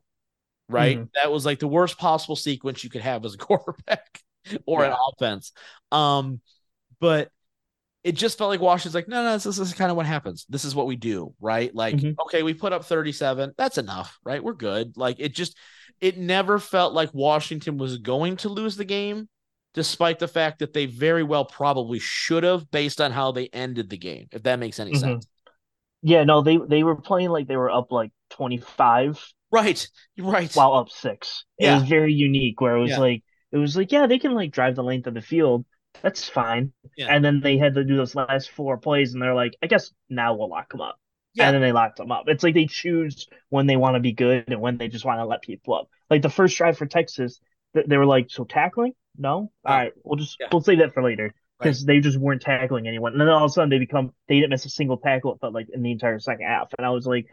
[0.68, 1.06] Right, mm-hmm.
[1.14, 4.22] that was like the worst possible sequence you could have as a quarterback
[4.64, 4.92] or yeah.
[4.92, 5.52] an offense.
[5.90, 6.40] Um,
[6.98, 7.30] but
[8.04, 10.44] it just felt like Washington's like, no, no, this, this is kind of what happens.
[10.48, 11.72] This is what we do, right?
[11.74, 12.20] Like, mm-hmm.
[12.22, 13.52] okay, we put up 37.
[13.56, 14.42] That's enough, right?
[14.42, 14.96] We're good.
[14.96, 15.56] Like, it just,
[16.00, 19.28] it never felt like Washington was going to lose the game,
[19.74, 23.88] despite the fact that they very well probably should have based on how they ended
[23.88, 25.00] the game, if that makes any mm-hmm.
[25.00, 25.26] sense.
[26.04, 29.24] Yeah, no, they they were playing like they were up like 25.
[29.52, 29.88] Right,
[30.18, 30.52] right.
[30.54, 31.44] While up six.
[31.56, 31.76] Yeah.
[31.76, 32.98] It was very unique where it was yeah.
[32.98, 35.64] like, it was like, yeah, they can like drive the length of the field
[36.00, 36.72] that's fine.
[36.96, 37.14] Yeah.
[37.14, 39.92] And then they had to do those last four plays, and they're like, I guess
[40.08, 40.98] now we'll lock them up.
[41.34, 41.46] Yeah.
[41.46, 42.24] And then they locked them up.
[42.28, 45.18] It's like they choose when they want to be good and when they just want
[45.18, 45.88] to let people up.
[46.10, 47.40] Like the first drive for Texas,
[47.74, 48.92] they were like, so tackling?
[49.16, 49.50] No?
[49.64, 50.48] All right, we'll just yeah.
[50.52, 51.86] we'll save that for later because right.
[51.86, 53.12] they just weren't tackling anyone.
[53.12, 55.36] And then all of a sudden they become they didn't miss a single tackle.
[55.40, 57.26] Felt like in the entire second half, and I was like,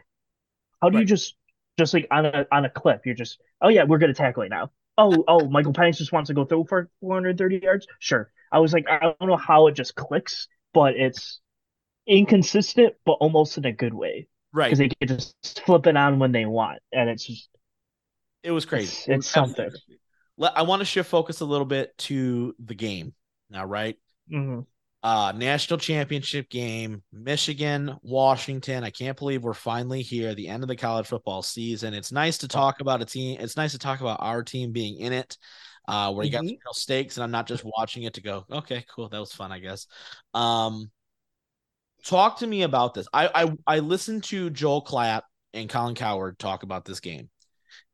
[0.80, 1.02] how do right.
[1.02, 1.36] you just
[1.78, 3.06] just like on a on a clip?
[3.06, 4.70] You're just oh yeah, we're gonna tackle it now.
[5.00, 7.86] Oh oh, Michael Penix just wants to go through for 430 yards.
[8.00, 11.40] Sure, I was like, I don't know how it just clicks, but it's
[12.06, 14.28] inconsistent, but almost in a good way.
[14.52, 14.66] Right.
[14.66, 16.80] Because they can just flip it on when they want.
[16.92, 17.48] And it's just.
[18.42, 18.90] It was crazy.
[18.90, 19.70] It's, it's something.
[20.42, 23.14] I want to shift focus a little bit to the game
[23.50, 23.96] now, right?
[24.32, 24.60] Mm-hmm.
[25.02, 28.84] Uh, national championship game, Michigan, Washington.
[28.84, 31.94] I can't believe we're finally here, the end of the college football season.
[31.94, 33.38] It's nice to talk about a team.
[33.40, 35.38] It's nice to talk about our team being in it
[35.88, 36.46] uh, where you mm-hmm.
[36.46, 39.32] got real stakes, and I'm not just watching it to go, okay, cool, that was
[39.32, 39.86] fun, I guess.
[40.34, 40.90] Um,
[42.04, 43.08] talk to me about this.
[43.12, 47.28] I I, I listened to Joel Klatt and Colin Cowherd talk about this game,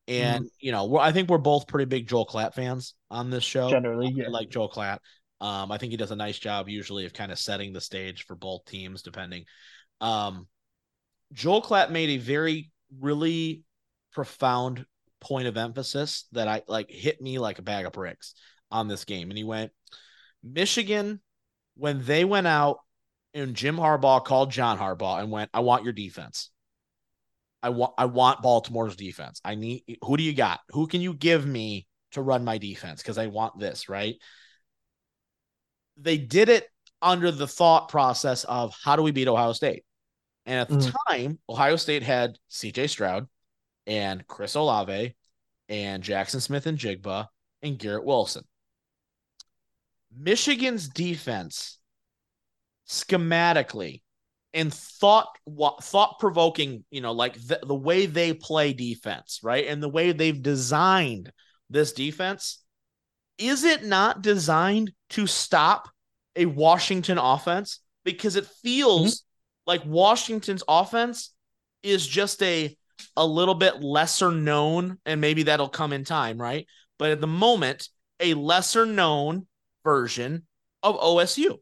[0.06, 0.48] and mm-hmm.
[0.60, 3.70] you know, I think we're both pretty big Joel Klatt fans on this show.
[3.70, 4.28] Generally, yeah.
[4.28, 4.98] like Joel Klatt.
[5.40, 8.24] Um, I think he does a nice job usually of kind of setting the stage
[8.24, 9.44] for both teams, depending.
[10.00, 10.46] Um,
[11.32, 12.70] Joel Klatt made a very
[13.00, 13.62] really
[14.12, 14.86] profound
[15.20, 18.34] point of emphasis that I like hit me like a bag of bricks
[18.70, 19.30] on this game.
[19.30, 19.72] And he went,
[20.42, 21.20] Michigan,
[21.76, 22.78] when they went out
[23.34, 26.50] and Jim Harbaugh called John Harbaugh and went, I want your defense.
[27.62, 29.40] I want I want Baltimore's defense.
[29.44, 30.60] I need who do you got?
[30.70, 33.02] Who can you give me to run my defense?
[33.02, 34.14] Because I want this, right?
[35.96, 36.68] They did it
[37.02, 39.84] under the thought process of how do we beat Ohio State?
[40.44, 40.94] And at the mm.
[41.08, 43.26] time, Ohio State had CJ Stroud,
[43.86, 45.14] and Chris Olave
[45.68, 47.26] and Jaxon Smith-Njigba
[47.62, 48.44] and Garrett Wilson.
[50.16, 51.78] Michigan's defense
[52.88, 54.02] schematically
[54.54, 55.28] and thought
[55.82, 59.66] thought provoking, you know, like the, the way they play defense, right?
[59.66, 61.32] And the way they've designed
[61.68, 62.64] this defense,
[63.38, 65.88] is it not designed to stop
[66.34, 67.80] a Washington offense?
[68.04, 69.70] Because it feels mm-hmm.
[69.70, 71.32] like Washington's offense
[71.82, 72.76] is just a
[73.16, 76.66] a little bit lesser known, and maybe that'll come in time, right?
[76.98, 77.88] But at the moment,
[78.20, 79.46] a lesser known
[79.84, 80.46] version
[80.82, 81.58] of OSU.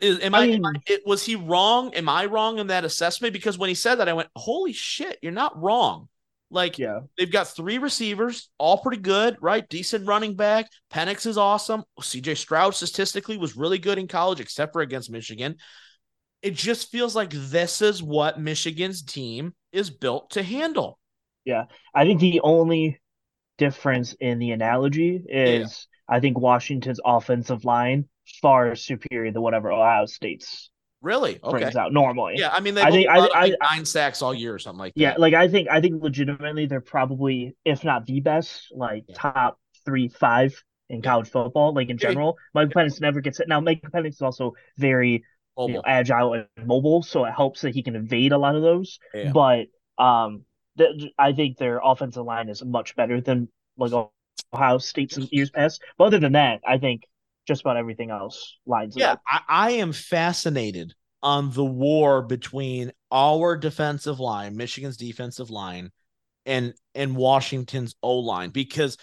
[0.00, 1.92] Is, am I, I, am I it, was he wrong?
[1.94, 3.32] Am I wrong in that assessment?
[3.32, 6.08] Because when he said that, I went, "Holy shit, you're not wrong."
[6.54, 7.00] Like, yeah.
[7.18, 9.68] they've got three receivers, all pretty good, right?
[9.68, 10.70] Decent running back.
[10.92, 11.82] Penix is awesome.
[12.00, 15.56] CJ Stroud statistically was really good in college, except for against Michigan.
[16.42, 20.98] It just feels like this is what Michigan's team is built to handle.
[21.44, 21.64] Yeah.
[21.92, 23.00] I think the only
[23.58, 26.16] difference in the analogy is yeah.
[26.16, 28.08] I think Washington's offensive line
[28.40, 30.70] far superior than whatever Ohio State's
[31.04, 31.58] really okay.
[31.58, 32.34] brings out normally.
[32.36, 34.78] Yeah, I mean, they I think I, like I, nine sacks all year or something
[34.78, 35.00] like that.
[35.00, 39.14] Yeah, like I think I think legitimately they're probably, if not the best, like yeah.
[39.16, 42.36] top three, five in college football, like in general.
[42.54, 43.48] Michael Penix never gets it.
[43.48, 45.24] Now, Michael Penix is also very
[45.56, 48.62] you know, agile and mobile, so it helps that he can evade a lot of
[48.62, 48.98] those.
[49.12, 49.32] Yeah.
[49.32, 49.66] But
[49.98, 50.44] um,
[50.78, 53.92] th- I think their offensive line is much better than like
[54.52, 55.82] Ohio State's in years past.
[55.96, 57.02] But other than that, I think
[57.46, 62.92] just about everything else lines up yeah, I, I am fascinated on the war between
[63.10, 65.90] our defensive line, Michigan's defensive line,
[66.44, 68.98] and and Washington's O line because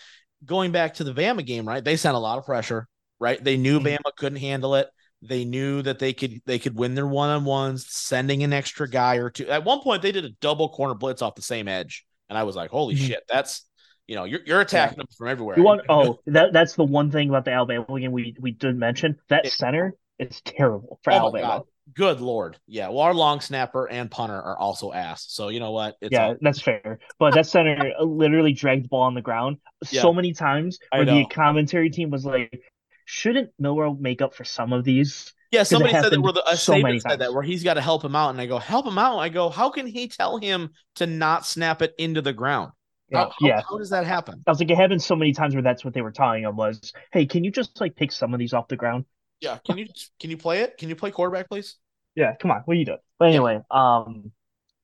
[0.45, 1.83] going back to the Bama game, right?
[1.83, 2.87] They sent a lot of pressure,
[3.19, 3.43] right?
[3.43, 3.87] They knew mm-hmm.
[3.87, 4.87] Bama couldn't handle it.
[5.23, 8.89] They knew that they could they could win their one on ones, sending an extra
[8.89, 9.47] guy or two.
[9.47, 12.43] At one point, they did a double corner blitz off the same edge, and I
[12.43, 13.05] was like, "Holy mm-hmm.
[13.05, 13.65] shit, that's
[14.07, 15.03] you know, you're, you're attacking yeah.
[15.03, 15.57] them from everywhere.
[15.57, 18.75] You want oh that that's the one thing about the Alabama game we we did
[18.75, 21.63] mention that it, center is terrible for oh Alabama.
[21.93, 22.87] Good lord, yeah.
[22.87, 25.25] Well, our long snapper and punter are also ass.
[25.27, 25.95] So you know what?
[26.01, 26.99] It's yeah, all- that's fair.
[27.19, 29.57] But that center literally dragged the ball on the ground
[29.89, 30.01] yeah.
[30.01, 32.61] so many times where the commentary team was like,
[33.05, 36.79] "Shouldn't Milroe make up for some of these?" Yeah, somebody said that where the so
[36.79, 38.97] many said that where he's got to help him out, and I go, "Help him
[38.97, 42.71] out." I go, "How can he tell him to not snap it into the ground?"
[43.11, 43.57] How, yeah.
[43.57, 44.43] How, how, does that happen?
[44.45, 46.55] I was like, it happened so many times where that's what they were telling him
[46.55, 49.05] was, hey, can you just like pick some of these off the ground?
[49.39, 49.57] Yeah.
[49.65, 49.87] Can you
[50.19, 50.77] can you play it?
[50.77, 51.77] Can you play quarterback, please?
[52.15, 52.35] Yeah.
[52.35, 52.61] Come on.
[52.65, 52.99] What are you doing?
[53.19, 53.97] But anyway, yeah.
[54.03, 54.31] um,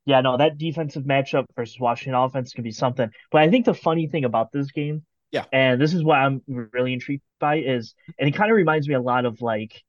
[0.07, 3.09] yeah, no, that defensive matchup versus Washington offense can be something.
[3.29, 6.41] But I think the funny thing about this game, yeah, and this is what I'm
[6.47, 9.83] really intrigued by is, and it kind of reminds me a lot of like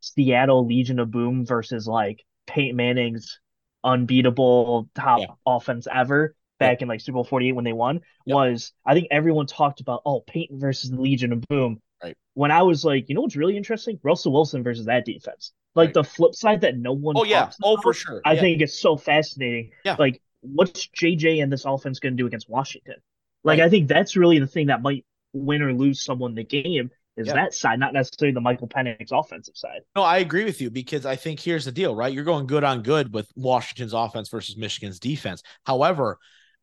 [0.00, 3.38] Seattle Legion of Boom versus like Peyton Manning's
[3.84, 5.26] unbeatable top yeah.
[5.46, 8.34] offense ever back in like Super Bowl 48 when they won yep.
[8.36, 11.80] was I think everyone talked about oh Peyton versus the Legion of Boom.
[12.02, 12.16] Right.
[12.34, 13.98] When I was like, you know what's really interesting?
[14.02, 15.52] Russell Wilson versus that defense.
[15.74, 15.94] Like right.
[15.94, 17.50] the flip side that no one Oh yeah.
[17.62, 18.20] Oh for sure.
[18.24, 18.40] I yeah.
[18.40, 19.72] think it's so fascinating.
[19.84, 19.96] Yeah.
[19.98, 22.96] Like what's JJ and this offense going to do against Washington?
[23.42, 23.66] Like right.
[23.66, 27.26] I think that's really the thing that might win or lose someone the game is
[27.26, 27.36] yep.
[27.36, 29.80] that side, not necessarily the Michael Penix offensive side.
[29.94, 32.12] No, I agree with you because I think here's the deal, right?
[32.12, 35.42] You're going good on good with Washington's offense versus Michigan's defense.
[35.64, 36.18] However,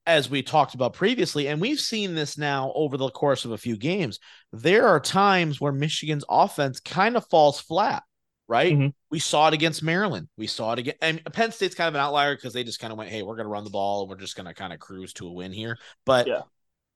[0.08, 3.58] as we talked about previously, and we've seen this now over the course of a
[3.58, 4.20] few games,
[4.54, 8.04] there are times where Michigan's offense kind of falls flat,
[8.48, 8.74] right?
[8.74, 8.88] Mm-hmm.
[9.12, 10.30] We saw it against Maryland.
[10.38, 10.96] We saw it again.
[11.02, 13.36] And Penn State's kind of an outlier because they just kind of went, hey, we're
[13.36, 15.32] going to run the ball and we're just going to kind of cruise to a
[15.32, 15.78] win here.
[16.06, 16.44] But yeah.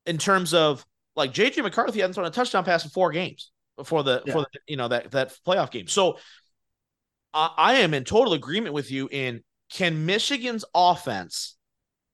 [0.05, 0.85] in terms of
[1.17, 4.33] like JJ McCarthy hasn't thrown a touchdown pass in four games before the, yeah.
[4.33, 5.87] for the, you know, that, that playoff game.
[5.87, 6.17] So
[7.33, 11.57] I am in total agreement with you in can Michigan's offense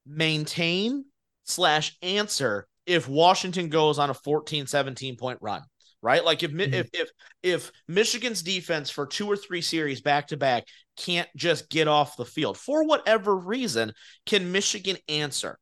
[0.08, 1.06] maintain
[1.44, 5.62] slash answer if Washington goes on a 14 17 point run
[6.02, 6.24] right?
[6.24, 6.74] Like if mm-hmm.
[6.74, 7.10] if if
[7.44, 12.18] if Michigan's defense for two or three series back to back can't just get off
[12.18, 13.92] the field for whatever reason
[14.26, 15.58] can Michigan answer?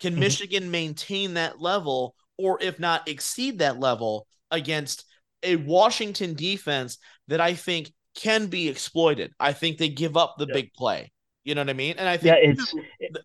[0.00, 0.20] Can mm-hmm.
[0.20, 5.04] Michigan maintain that level or if not exceed that level against
[5.42, 9.32] a Washington defense that I think can be exploited?
[9.38, 11.12] I think they give up the big play
[11.46, 11.94] you know what I mean?
[11.96, 12.74] And I think yeah, it's.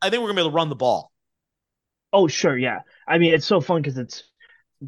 [0.01, 1.11] I think we're gonna be able to run the ball.
[2.13, 2.81] Oh sure, yeah.
[3.07, 4.23] I mean, it's so fun because it's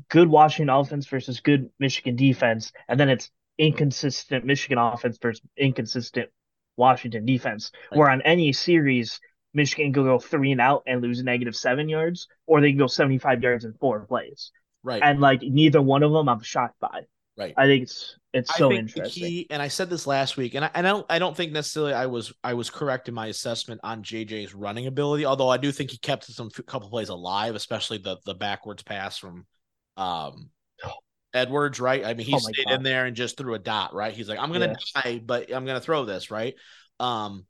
[0.10, 6.30] good Washington offense versus good Michigan defense, and then it's inconsistent Michigan offense versus inconsistent
[6.78, 7.72] Washington defense.
[7.92, 7.98] Right.
[7.98, 9.20] Where on any series,
[9.52, 12.88] Michigan can go three and out and lose negative seven yards, or they can go
[12.88, 14.52] seventy five yards in four plays.
[14.84, 15.02] Right.
[15.04, 17.08] And like neither one of them, I'm shocked by.
[17.36, 17.54] Right.
[17.58, 19.24] I think it's it's so interesting.
[19.24, 21.52] Key, and I said this last week, and I, and I don't I don't think
[21.52, 25.26] necessarily I was I was correct in my assessment on JJ's running ability.
[25.26, 29.18] Although I do think he kept some couple plays alive, especially the the backwards pass
[29.18, 29.48] from
[29.98, 30.50] um
[31.34, 31.80] Edwards.
[31.80, 32.06] Right.
[32.06, 32.76] I mean, he oh stayed God.
[32.76, 33.96] in there and just threw a dot.
[33.96, 34.14] Right.
[34.14, 35.02] He's like, I'm gonna yeah.
[35.02, 36.30] die, but I'm gonna throw this.
[36.32, 36.56] Right.
[37.00, 37.46] Um.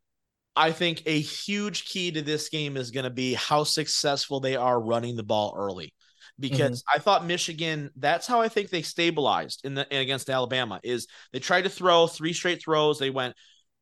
[0.56, 4.56] I think a huge key to this game is going to be how successful they
[4.56, 5.96] are running the ball early
[6.40, 6.98] because mm-hmm.
[6.98, 7.92] I thought Michigan.
[7.96, 10.80] That's how I think they stabilized in the against Alabama.
[10.84, 13.00] Is they tried to throw three straight throws.
[13.00, 13.36] They went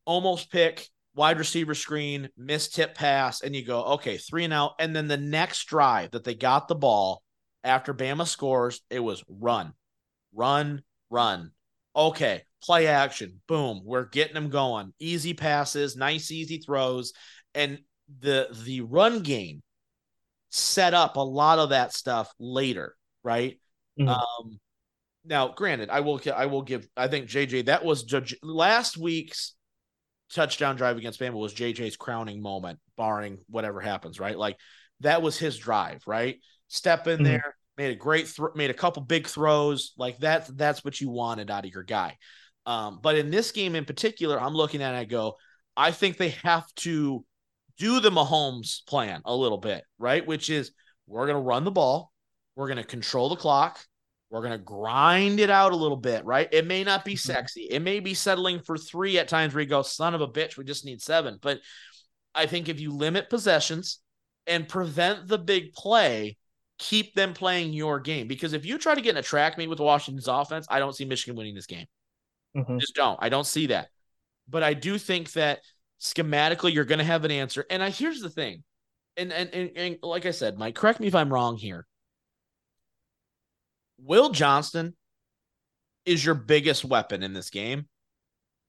[0.05, 4.73] almost pick wide receiver screen, missed tip pass, and you go okay three and out.
[4.79, 7.23] And then the next drive that they got the ball
[7.63, 9.73] after Bama scores, it was run,
[10.33, 11.51] run, run.
[11.95, 13.41] Okay, play action.
[13.47, 14.93] Boom, we're getting them going.
[14.99, 17.13] Easy passes, nice easy throws,
[17.53, 17.79] and
[18.19, 19.61] the the run game
[20.51, 23.59] set up a lot of that stuff later, right?
[23.99, 24.09] Mm-hmm.
[24.09, 24.59] Um,
[25.25, 29.55] now, granted, I will I will give I think JJ that was judge, last week's
[30.33, 34.37] touchdown drive against Bama was JJ's crowning moment, barring whatever happens, right?
[34.37, 34.57] Like
[35.01, 36.39] that was his drive, right?
[36.67, 37.23] Step in mm-hmm.
[37.23, 40.49] there, made a great throw, made a couple big throws, like that.
[40.57, 42.17] That's what you wanted out of your guy.
[42.65, 45.37] Um, but in this game in particular, I'm looking at it, I go,
[45.75, 47.25] I think they have to
[47.77, 50.25] do the Mahomes plan a little bit, right?
[50.25, 50.71] Which is
[51.07, 52.11] we're going to run the ball,
[52.55, 53.79] we're going to control the clock,
[54.29, 56.47] we're going to grind it out a little bit, right?
[56.51, 57.31] It may not be mm-hmm.
[57.31, 57.67] sexy.
[57.69, 60.57] It may be settling for three at times where you go, son of a bitch,
[60.57, 61.37] we just need seven.
[61.41, 61.59] But
[62.33, 63.99] I think if you limit possessions
[64.47, 66.37] and prevent the big play,
[66.79, 68.27] keep them playing your game.
[68.27, 70.95] Because if you try to get in a track meet with Washington's offense, I don't
[70.95, 71.85] see Michigan winning this game.
[72.55, 72.79] Mm-hmm.
[72.79, 73.19] Just don't.
[73.21, 73.89] I don't see that.
[74.49, 75.59] But I do think that
[76.01, 77.65] schematically you're going to have an answer.
[77.69, 78.63] And I here's the thing,
[79.15, 81.85] and, and and and like I said, Mike, correct me if I'm wrong here.
[83.99, 84.95] Will Johnson
[86.05, 87.87] is your biggest weapon in this game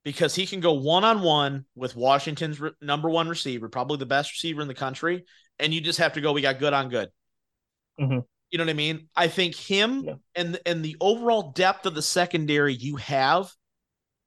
[0.05, 4.07] because he can go one on one with Washington's re- number one receiver, probably the
[4.07, 5.25] best receiver in the country,
[5.59, 6.33] and you just have to go.
[6.33, 7.09] We got good on good.
[7.99, 8.19] Mm-hmm.
[8.51, 9.09] You know what I mean?
[9.17, 10.15] I think him yeah.
[10.35, 13.51] and and the overall depth of the secondary you have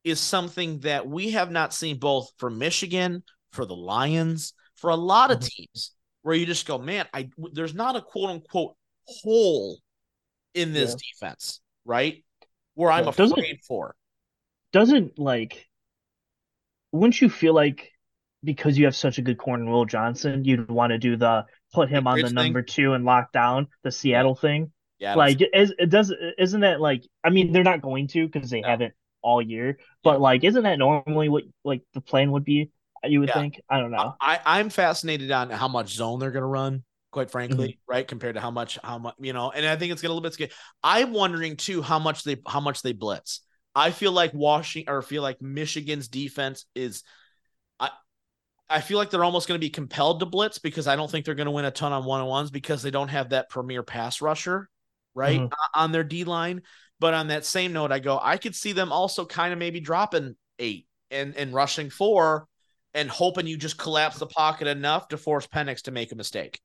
[0.05, 4.95] is something that we have not seen both for Michigan, for the Lions, for a
[4.95, 5.47] lot of mm-hmm.
[5.47, 5.91] teams
[6.21, 8.75] where you just go, man, I there's not a quote unquote
[9.07, 9.79] hole
[10.53, 11.27] in this yeah.
[11.27, 12.23] defense, right?
[12.75, 13.95] Where I'm afraid doesn't, for.
[14.71, 15.67] Doesn't like
[16.91, 17.91] wouldn't you feel like
[18.43, 21.89] because you have such a good corner Will Johnson, you'd want to do the put
[21.89, 22.67] him the on the number thing?
[22.67, 24.71] two and lock down the Seattle thing?
[24.99, 28.49] Yeah, like is, it does isn't that like I mean they're not going to because
[28.49, 28.67] they no.
[28.69, 28.93] haven't
[29.25, 29.79] all year.
[30.03, 32.71] But like, isn't that normally what like the plan would be?
[33.03, 33.41] You would yeah.
[33.41, 33.61] think.
[33.69, 34.15] I don't know.
[34.21, 36.83] I I'm fascinated on how much zone they're going to run.
[37.11, 37.91] Quite frankly, mm-hmm.
[37.91, 40.09] right, compared to how much how much you know, and I think it's to a
[40.09, 40.51] little bit scary.
[40.83, 43.41] I'm wondering too how much they how much they blitz.
[43.73, 47.03] I feel like Washington or feel like Michigan's defense is.
[47.79, 47.89] I
[48.69, 51.25] I feel like they're almost going to be compelled to blitz because I don't think
[51.25, 53.49] they're going to win a ton on one on ones because they don't have that
[53.49, 54.69] premier pass rusher
[55.13, 55.79] right mm-hmm.
[55.81, 56.63] on their D line.
[56.99, 59.79] But on that same note, I go, I could see them also kind of maybe
[59.79, 62.47] dropping eight and, and rushing four
[62.93, 66.59] and hoping you just collapse the pocket enough to force Penix to make a mistake.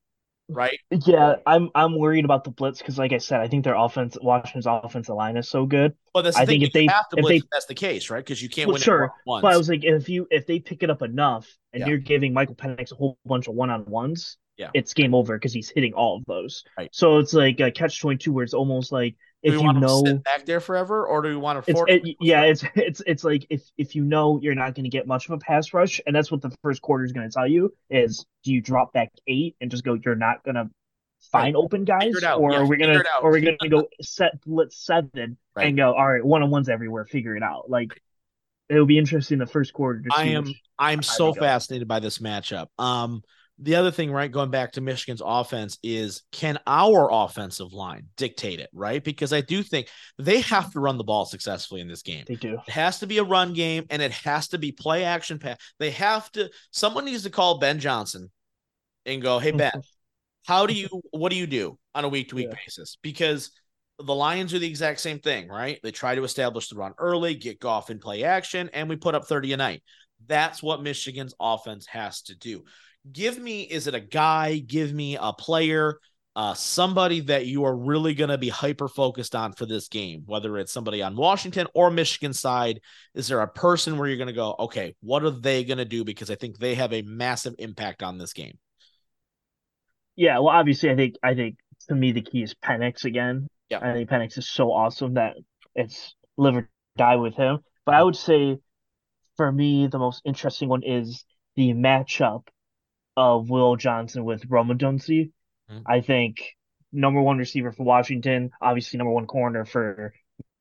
[0.52, 0.78] Right.
[0.90, 4.18] Yeah, I'm I'm worried about the blitz because, like I said, I think their offense,
[4.20, 5.94] Washington's offensive line is so good.
[6.12, 6.60] Well, that's the I thing.
[6.60, 8.18] think if they if they that's the case, right?
[8.24, 9.12] Because you can't well, win sure.
[9.24, 11.86] But I was like, if you if they pick it up enough and yeah.
[11.86, 15.36] you're giving Michael Penix a whole bunch of one on ones, yeah, it's game over
[15.36, 16.64] because he's hitting all of those.
[16.76, 16.88] Right.
[16.92, 20.44] So it's like a catch twenty two where it's almost like if you know back
[20.44, 21.70] there forever, or do we want to?
[21.70, 24.90] It's, it, yeah, it's it's it's like if if you know you're not going to
[24.90, 27.32] get much of a pass rush, and that's what the first quarter is going to
[27.32, 30.68] tell you is do you drop back eight and just go you're not going to
[31.32, 31.62] find right.
[31.62, 35.36] open guys, or yeah, are we gonna or are we gonna go set blitz seven
[35.54, 35.68] right.
[35.68, 38.00] and go all right one on ones everywhere, figure it out like.
[38.68, 40.00] It'll be interesting the first quarter.
[40.12, 40.46] I am
[40.78, 42.68] I'm so fascinated by this matchup.
[42.78, 43.24] Um,
[43.62, 48.58] the other thing, right, going back to Michigan's offense is can our offensive line dictate
[48.58, 49.04] it, right?
[49.04, 49.88] Because I do think
[50.18, 52.24] they have to run the ball successfully in this game.
[52.26, 52.58] They do.
[52.66, 55.58] It has to be a run game and it has to be play action pass.
[55.78, 58.30] They have to, someone needs to call Ben Johnson
[59.04, 59.72] and go, hey, Ben,
[60.46, 62.96] how do you, what do you do on a week to week basis?
[63.02, 63.50] Because
[63.98, 65.78] the Lions are the exact same thing, right?
[65.82, 69.14] They try to establish the run early, get Goff in play action, and we put
[69.14, 69.82] up 30 a night.
[70.26, 72.64] That's what Michigan's offense has to do
[73.10, 75.98] give me is it a guy give me a player
[76.36, 80.22] uh, somebody that you are really going to be hyper focused on for this game,
[80.26, 82.80] whether it's somebody on Washington or Michigan side.
[83.14, 85.84] Is there a person where you're going to go, okay, what are they going to
[85.84, 86.04] do?
[86.04, 88.56] Because I think they have a massive impact on this game.
[90.14, 91.56] Yeah, well, obviously, I think I think
[91.88, 93.48] to me the key is Penix again.
[93.68, 95.36] Yeah, I think Penix is so awesome that
[95.74, 97.60] it's live or die with him.
[97.86, 98.58] But I would say,
[99.36, 101.24] for me, the most interesting one is
[101.56, 102.42] the matchup
[103.20, 105.30] of Will Johnson with Rome Odunze.
[105.70, 105.78] Mm-hmm.
[105.86, 106.42] I think
[106.90, 110.14] number one receiver for Washington, obviously number one corner for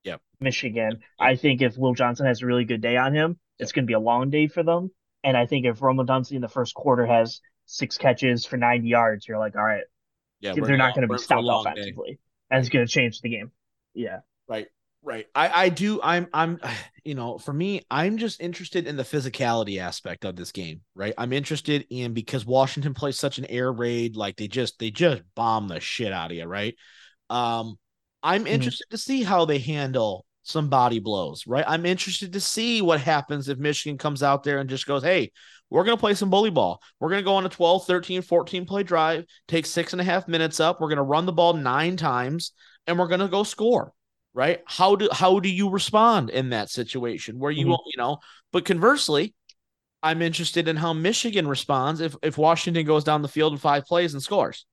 [0.03, 0.21] yep.
[0.39, 0.91] Michigan.
[0.91, 1.01] Yep.
[1.19, 3.37] I think if Will Johnson has a really good day on him, yep.
[3.59, 4.91] it's going to be a long day for them.
[5.23, 8.87] And I think if Rome Odunze in the first quarter has six catches for 90
[8.87, 9.83] yards, you're like, all right,
[10.41, 12.11] yeah, they're not going to be stopped offensively.
[12.11, 12.19] Day.
[12.51, 13.51] And it's going to change the game.
[13.93, 14.19] Yeah.
[14.47, 14.67] Right.
[15.01, 15.27] Right.
[15.33, 16.59] I I do I'm I'm
[17.03, 21.13] you know, for me, I'm just interested in the physicality aspect of this game, right?
[21.17, 25.23] I'm interested in because Washington plays such an air raid, like they just they just
[25.35, 26.75] bomb the shit out of you, right?
[27.29, 27.77] Um
[28.21, 28.53] I'm mm-hmm.
[28.53, 28.95] interested mm-hmm.
[28.95, 31.65] to see how they handle some body blows, right?
[31.67, 35.31] I'm interested to see what happens if Michigan comes out there and just goes, hey,
[35.69, 36.81] we're going to play some bully ball.
[36.99, 40.05] We're going to go on a 12, 13, 14 play drive, take six and a
[40.05, 40.81] half minutes up.
[40.81, 42.53] We're going to run the ball nine times
[42.87, 43.93] and we're going to go score,
[44.33, 44.61] right?
[44.65, 47.71] How do how do you respond in that situation where you mm-hmm.
[47.85, 48.19] you know?
[48.51, 49.33] But conversely,
[50.01, 53.85] I'm interested in how Michigan responds if if Washington goes down the field in five
[53.85, 54.65] plays and scores,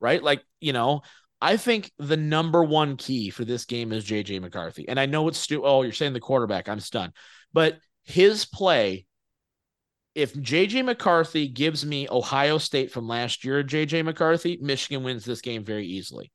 [0.00, 0.22] right?
[0.22, 1.02] Like you know,
[1.40, 5.28] I think the number one key for this game is JJ McCarthy, and I know
[5.28, 7.12] it's stu- oh you're saying the quarterback, I'm stunned,
[7.52, 9.06] but his play.
[10.14, 15.40] If JJ McCarthy gives me Ohio State from last year, JJ McCarthy, Michigan wins this
[15.40, 16.30] game very easily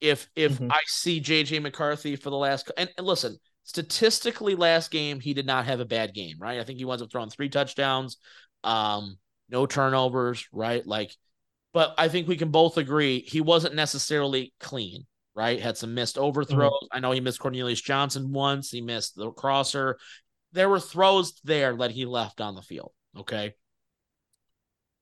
[0.00, 0.70] if if mm-hmm.
[0.70, 5.46] I see JJ McCarthy for the last and, and, listen, statistically last game he did
[5.46, 6.60] not have a bad game, right?
[6.60, 8.16] I think he winds up throwing three touchdowns,
[8.64, 9.18] um,
[9.48, 10.86] no turnovers, right?
[10.86, 11.10] Like,
[11.72, 15.60] but I think we can both agree he wasn't necessarily clean, right?
[15.60, 16.70] Had some missed overthrows.
[16.70, 16.96] Mm-hmm.
[16.96, 19.98] I know he missed Cornelius Johnson once, he missed the crosser.
[20.52, 22.92] There were throws there that he left on the field.
[23.16, 23.54] Okay.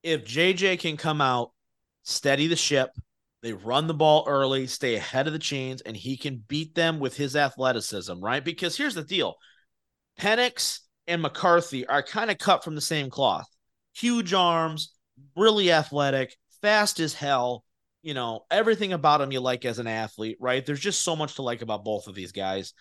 [0.03, 1.53] If JJ can come out,
[2.03, 2.90] steady the ship,
[3.47, 6.99] they run the ball early, stay ahead of the chains, and he can beat them
[6.99, 8.44] with his athleticism, right?
[8.44, 9.36] Because here's the deal
[10.18, 13.47] Penix and McCarthy are kind of cut from the same cloth.
[13.94, 14.94] Huge arms,
[15.36, 17.62] really athletic, fast as hell.
[18.03, 20.66] You know, everything about him you like as an athlete, right?
[20.66, 22.72] There's just so much to like about both of these guys.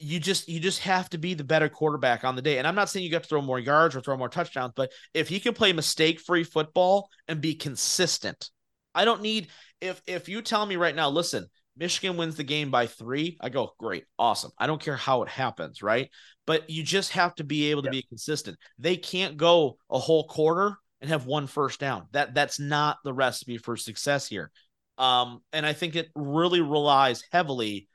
[0.00, 2.58] You just you just have to be the better quarterback on the day.
[2.58, 4.90] And I'm not saying you got to throw more yards or throw more touchdowns, but
[5.14, 8.50] if he can play mistake-free football and be consistent,
[8.96, 9.48] I don't need
[9.80, 13.50] if if you tell me right now, listen, Michigan wins the game by three, I
[13.50, 14.50] go, great, awesome.
[14.58, 16.10] I don't care how it happens, right?
[16.46, 18.00] But you just have to be able to yeah.
[18.00, 18.58] be consistent.
[18.78, 22.06] They can't go a whole quarter and have one first down.
[22.12, 24.50] That that's not the recipe for success here.
[24.98, 27.88] Um, and I think it really relies heavily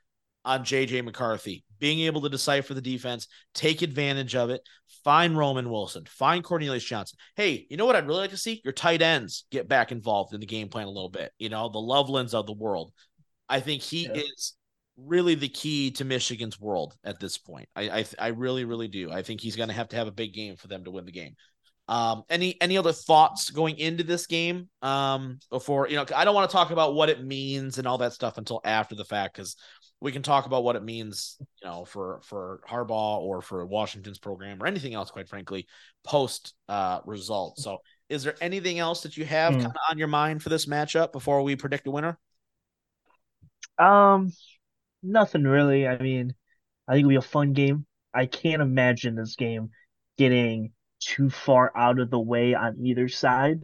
[0.44, 4.62] on JJ McCarthy being able to decipher the defense, take advantage of it,
[5.02, 7.18] find Roman Wilson, find Cornelius Johnson.
[7.34, 8.60] Hey, you know what I'd really like to see?
[8.62, 11.32] Your tight ends get back involved in the game plan a little bit.
[11.40, 12.92] You know, the Lovelands of the world.
[13.48, 14.12] I think he yeah.
[14.12, 14.54] is
[14.96, 17.68] really the key to Michigan's world at this point.
[17.74, 19.10] I I, I really really do.
[19.10, 21.04] I think he's going to have to have a big game for them to win
[21.04, 21.34] the game.
[21.88, 24.68] Um, any any other thoughts going into this game?
[24.82, 27.98] Um, before you know, I don't want to talk about what it means and all
[27.98, 29.56] that stuff until after the fact because
[30.02, 34.18] we can talk about what it means, you know, for for Harbaugh or for Washington's
[34.18, 35.68] program or anything else, quite frankly,
[36.02, 37.58] post uh, result.
[37.60, 37.78] So,
[38.08, 39.58] is there anything else that you have mm.
[39.58, 42.18] kind of on your mind for this matchup before we predict a winner?
[43.78, 44.32] Um,
[45.04, 45.86] nothing really.
[45.86, 46.34] I mean,
[46.88, 47.86] I think it'll be a fun game.
[48.12, 49.70] I can't imagine this game
[50.18, 53.60] getting too far out of the way on either side.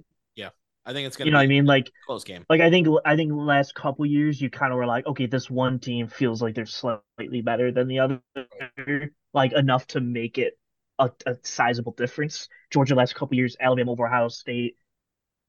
[0.88, 1.26] I think it's gonna.
[1.26, 2.46] You know, what I mean, like close game.
[2.48, 5.50] Like I think, I think last couple years, you kind of were like, okay, this
[5.50, 10.58] one team feels like they're slightly better than the other, like enough to make it
[10.98, 12.48] a, a sizable difference.
[12.70, 14.76] Georgia last couple years, Alabama over Ohio State,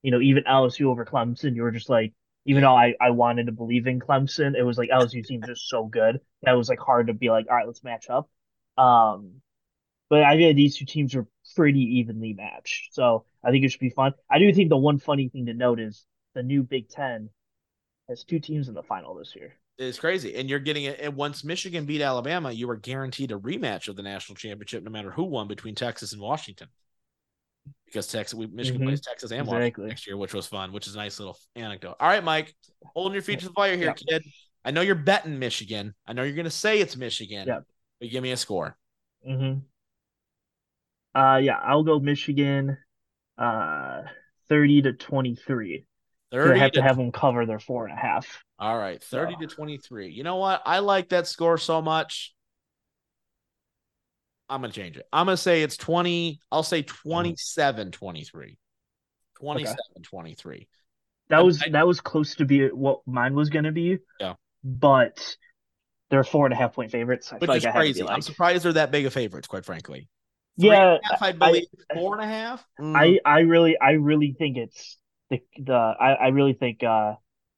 [0.03, 1.55] you know, even LSU over Clemson.
[1.55, 2.13] You were just like,
[2.45, 5.69] even though I, I wanted to believe in Clemson, it was like LSU team just
[5.69, 8.29] so good that was like hard to be like, all right, let's match up.
[8.77, 9.35] Um,
[10.09, 12.93] but I think these two teams are pretty evenly matched.
[12.93, 14.13] So I think it should be fun.
[14.29, 17.29] I do think the one funny thing to note is the new Big Ten
[18.09, 19.53] has two teams in the final this year.
[19.77, 20.35] It's crazy.
[20.35, 20.99] And you're getting it.
[20.99, 24.91] And once Michigan beat Alabama, you were guaranteed a rematch of the national championship, no
[24.91, 26.67] matter who won between Texas and Washington.
[27.85, 28.89] Because Texas, we, Michigan mm-hmm.
[28.89, 29.59] plays Texas and exactly.
[29.59, 31.95] Washington next year, which was fun, which is a nice little anecdote.
[31.99, 32.53] All right, Mike,
[32.93, 34.23] holding your feet to the fire here, kid.
[34.65, 35.95] I know you're betting Michigan.
[36.05, 37.47] I know you're going to say it's Michigan.
[37.47, 37.63] Yep.
[38.01, 38.77] But give me a score.
[39.27, 39.59] Mm-hmm.
[41.19, 42.77] Uh, yeah, I'll go Michigan,
[43.39, 44.03] uh,
[44.49, 45.85] thirty to twenty three.
[46.31, 48.43] Thirty have to, to have them cover their four and a half.
[48.59, 49.47] All right, thirty so.
[49.47, 50.09] to twenty three.
[50.09, 50.61] You know what?
[50.65, 52.35] I like that score so much.
[54.49, 55.07] I'm gonna change it.
[55.13, 56.39] I'm gonna say it's 20.
[56.51, 58.57] I'll say 27 23.
[59.39, 60.03] 27 okay.
[60.03, 60.67] 23.
[61.29, 63.99] That was I, that was close to be what mine was gonna be.
[64.19, 64.33] Yeah.
[64.63, 65.37] But
[66.09, 67.31] they're four and a half point favorites.
[67.31, 68.01] I Which is crazy.
[68.01, 68.13] Like...
[68.15, 70.09] I'm surprised they're that big of favorites, quite frankly.
[70.59, 72.65] Three yeah, half, I believe I, four and a half.
[72.79, 72.95] Mm.
[72.95, 74.97] I I really I really think it's
[75.29, 77.13] the the I, I really think uh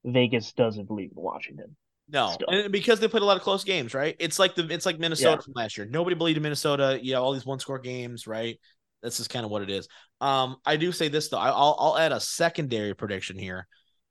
[0.05, 1.75] Vegas doesn't believe in Washington.
[2.09, 4.15] No, and because they played a lot of close games, right?
[4.19, 5.41] It's like the it's like Minnesota yeah.
[5.41, 5.87] from last year.
[5.89, 6.99] Nobody believed in Minnesota.
[7.01, 8.59] Yeah, all these one score games, right?
[9.01, 9.87] This is kind of what it is.
[10.19, 11.39] Um, I do say this though.
[11.39, 13.67] I, will I'll add a secondary prediction here.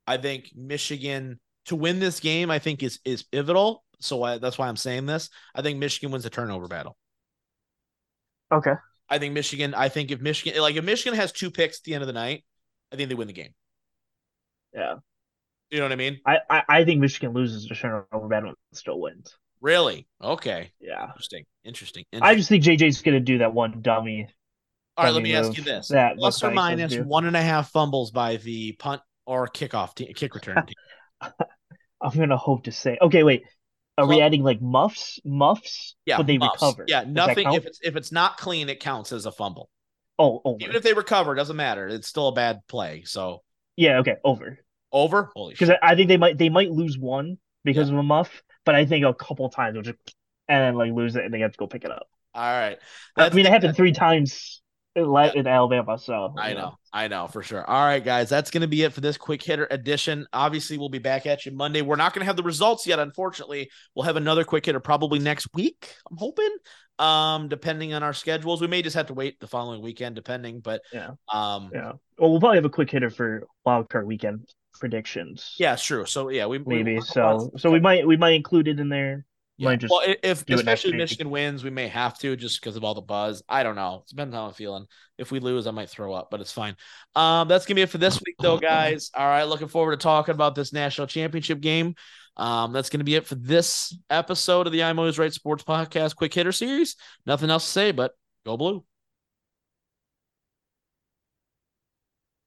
[0.06, 2.50] I think Michigan to win this game.
[2.50, 3.84] I think is is pivotal.
[4.00, 5.28] So I, that's why I'm saying this.
[5.54, 6.96] I think Michigan wins the turnover battle.
[8.52, 8.74] Okay.
[9.08, 9.74] I think Michigan.
[9.74, 12.12] I think if Michigan, like if Michigan has two picks at the end of the
[12.12, 12.44] night,
[12.92, 13.54] I think they win the game.
[14.74, 14.96] Yeah.
[15.70, 16.20] You know what I mean?
[16.26, 19.36] I I, I think Michigan loses to turnover battle and still wins.
[19.60, 20.06] Really?
[20.22, 20.72] Okay.
[20.80, 21.04] Yeah.
[21.04, 21.44] Interesting.
[21.64, 22.04] Interesting.
[22.12, 22.34] Interesting.
[22.34, 24.28] I just think JJ's going to do that one dummy.
[24.96, 25.14] All right.
[25.14, 28.36] Let me ask you this: that plus or minus one and a half fumbles by
[28.36, 31.32] the punt or kickoff team, kick return team.
[32.00, 32.98] I'm going to hope to say.
[33.00, 33.42] Okay, wait.
[34.00, 35.20] Are we adding like muffs?
[35.24, 35.96] Muffs?
[36.06, 36.18] Yeah.
[36.18, 36.54] Would they muffs.
[36.54, 36.84] recover?
[36.88, 37.04] Yeah.
[37.06, 37.52] Nothing.
[37.52, 39.68] If it's if it's not clean, it counts as a fumble.
[40.18, 40.58] Oh, over.
[40.60, 41.88] Even if they recover, doesn't matter.
[41.88, 43.02] It's still a bad play.
[43.04, 43.42] So.
[43.76, 43.98] Yeah.
[43.98, 44.16] Okay.
[44.24, 44.58] Over.
[44.92, 45.30] Over.
[45.34, 45.54] Holy.
[45.54, 45.68] Shit.
[45.68, 47.94] Because I, I think they might they might lose one because yeah.
[47.94, 49.98] of a muff, but I think a couple times they'll just
[50.48, 52.08] and then like lose it and they have to go pick it up.
[52.34, 52.78] All right.
[53.16, 54.62] That's, I mean, it happened three times
[54.94, 55.32] in, yeah.
[55.34, 55.98] in Alabama.
[55.98, 57.64] So I know, know, I know for sure.
[57.64, 60.26] All right, guys, that's going to be it for this quick hitter edition.
[60.32, 61.82] Obviously, we'll be back at you Monday.
[61.82, 63.70] We're not going to have the results yet, unfortunately.
[63.94, 65.94] We'll have another quick hitter probably next week.
[66.10, 66.56] I'm hoping,
[66.98, 68.60] um, depending on our schedules.
[68.60, 70.60] We may just have to wait the following weekend, depending.
[70.60, 71.92] But yeah, um, yeah.
[72.18, 75.54] Well, we'll probably have a quick hitter for wild card weekend predictions.
[75.58, 76.06] Yeah, true.
[76.06, 79.24] So yeah, we maybe we, so so we might we might include it in there.
[79.60, 79.76] Yeah.
[79.90, 83.42] well, if especially Michigan wins, we may have to just because of all the buzz.
[83.48, 84.00] I don't know.
[84.02, 84.86] It's depends on how I'm feeling.
[85.18, 86.76] If we lose, I might throw up, but it's fine.
[87.14, 89.10] Um, that's gonna be it for this week, though, guys.
[89.14, 91.94] All right, looking forward to talking about this national championship game.
[92.36, 96.16] Um, that's gonna be it for this episode of the I'm Always Right Sports Podcast
[96.16, 96.96] Quick Hitter Series.
[97.26, 98.12] Nothing else to say, but
[98.46, 98.82] go blue.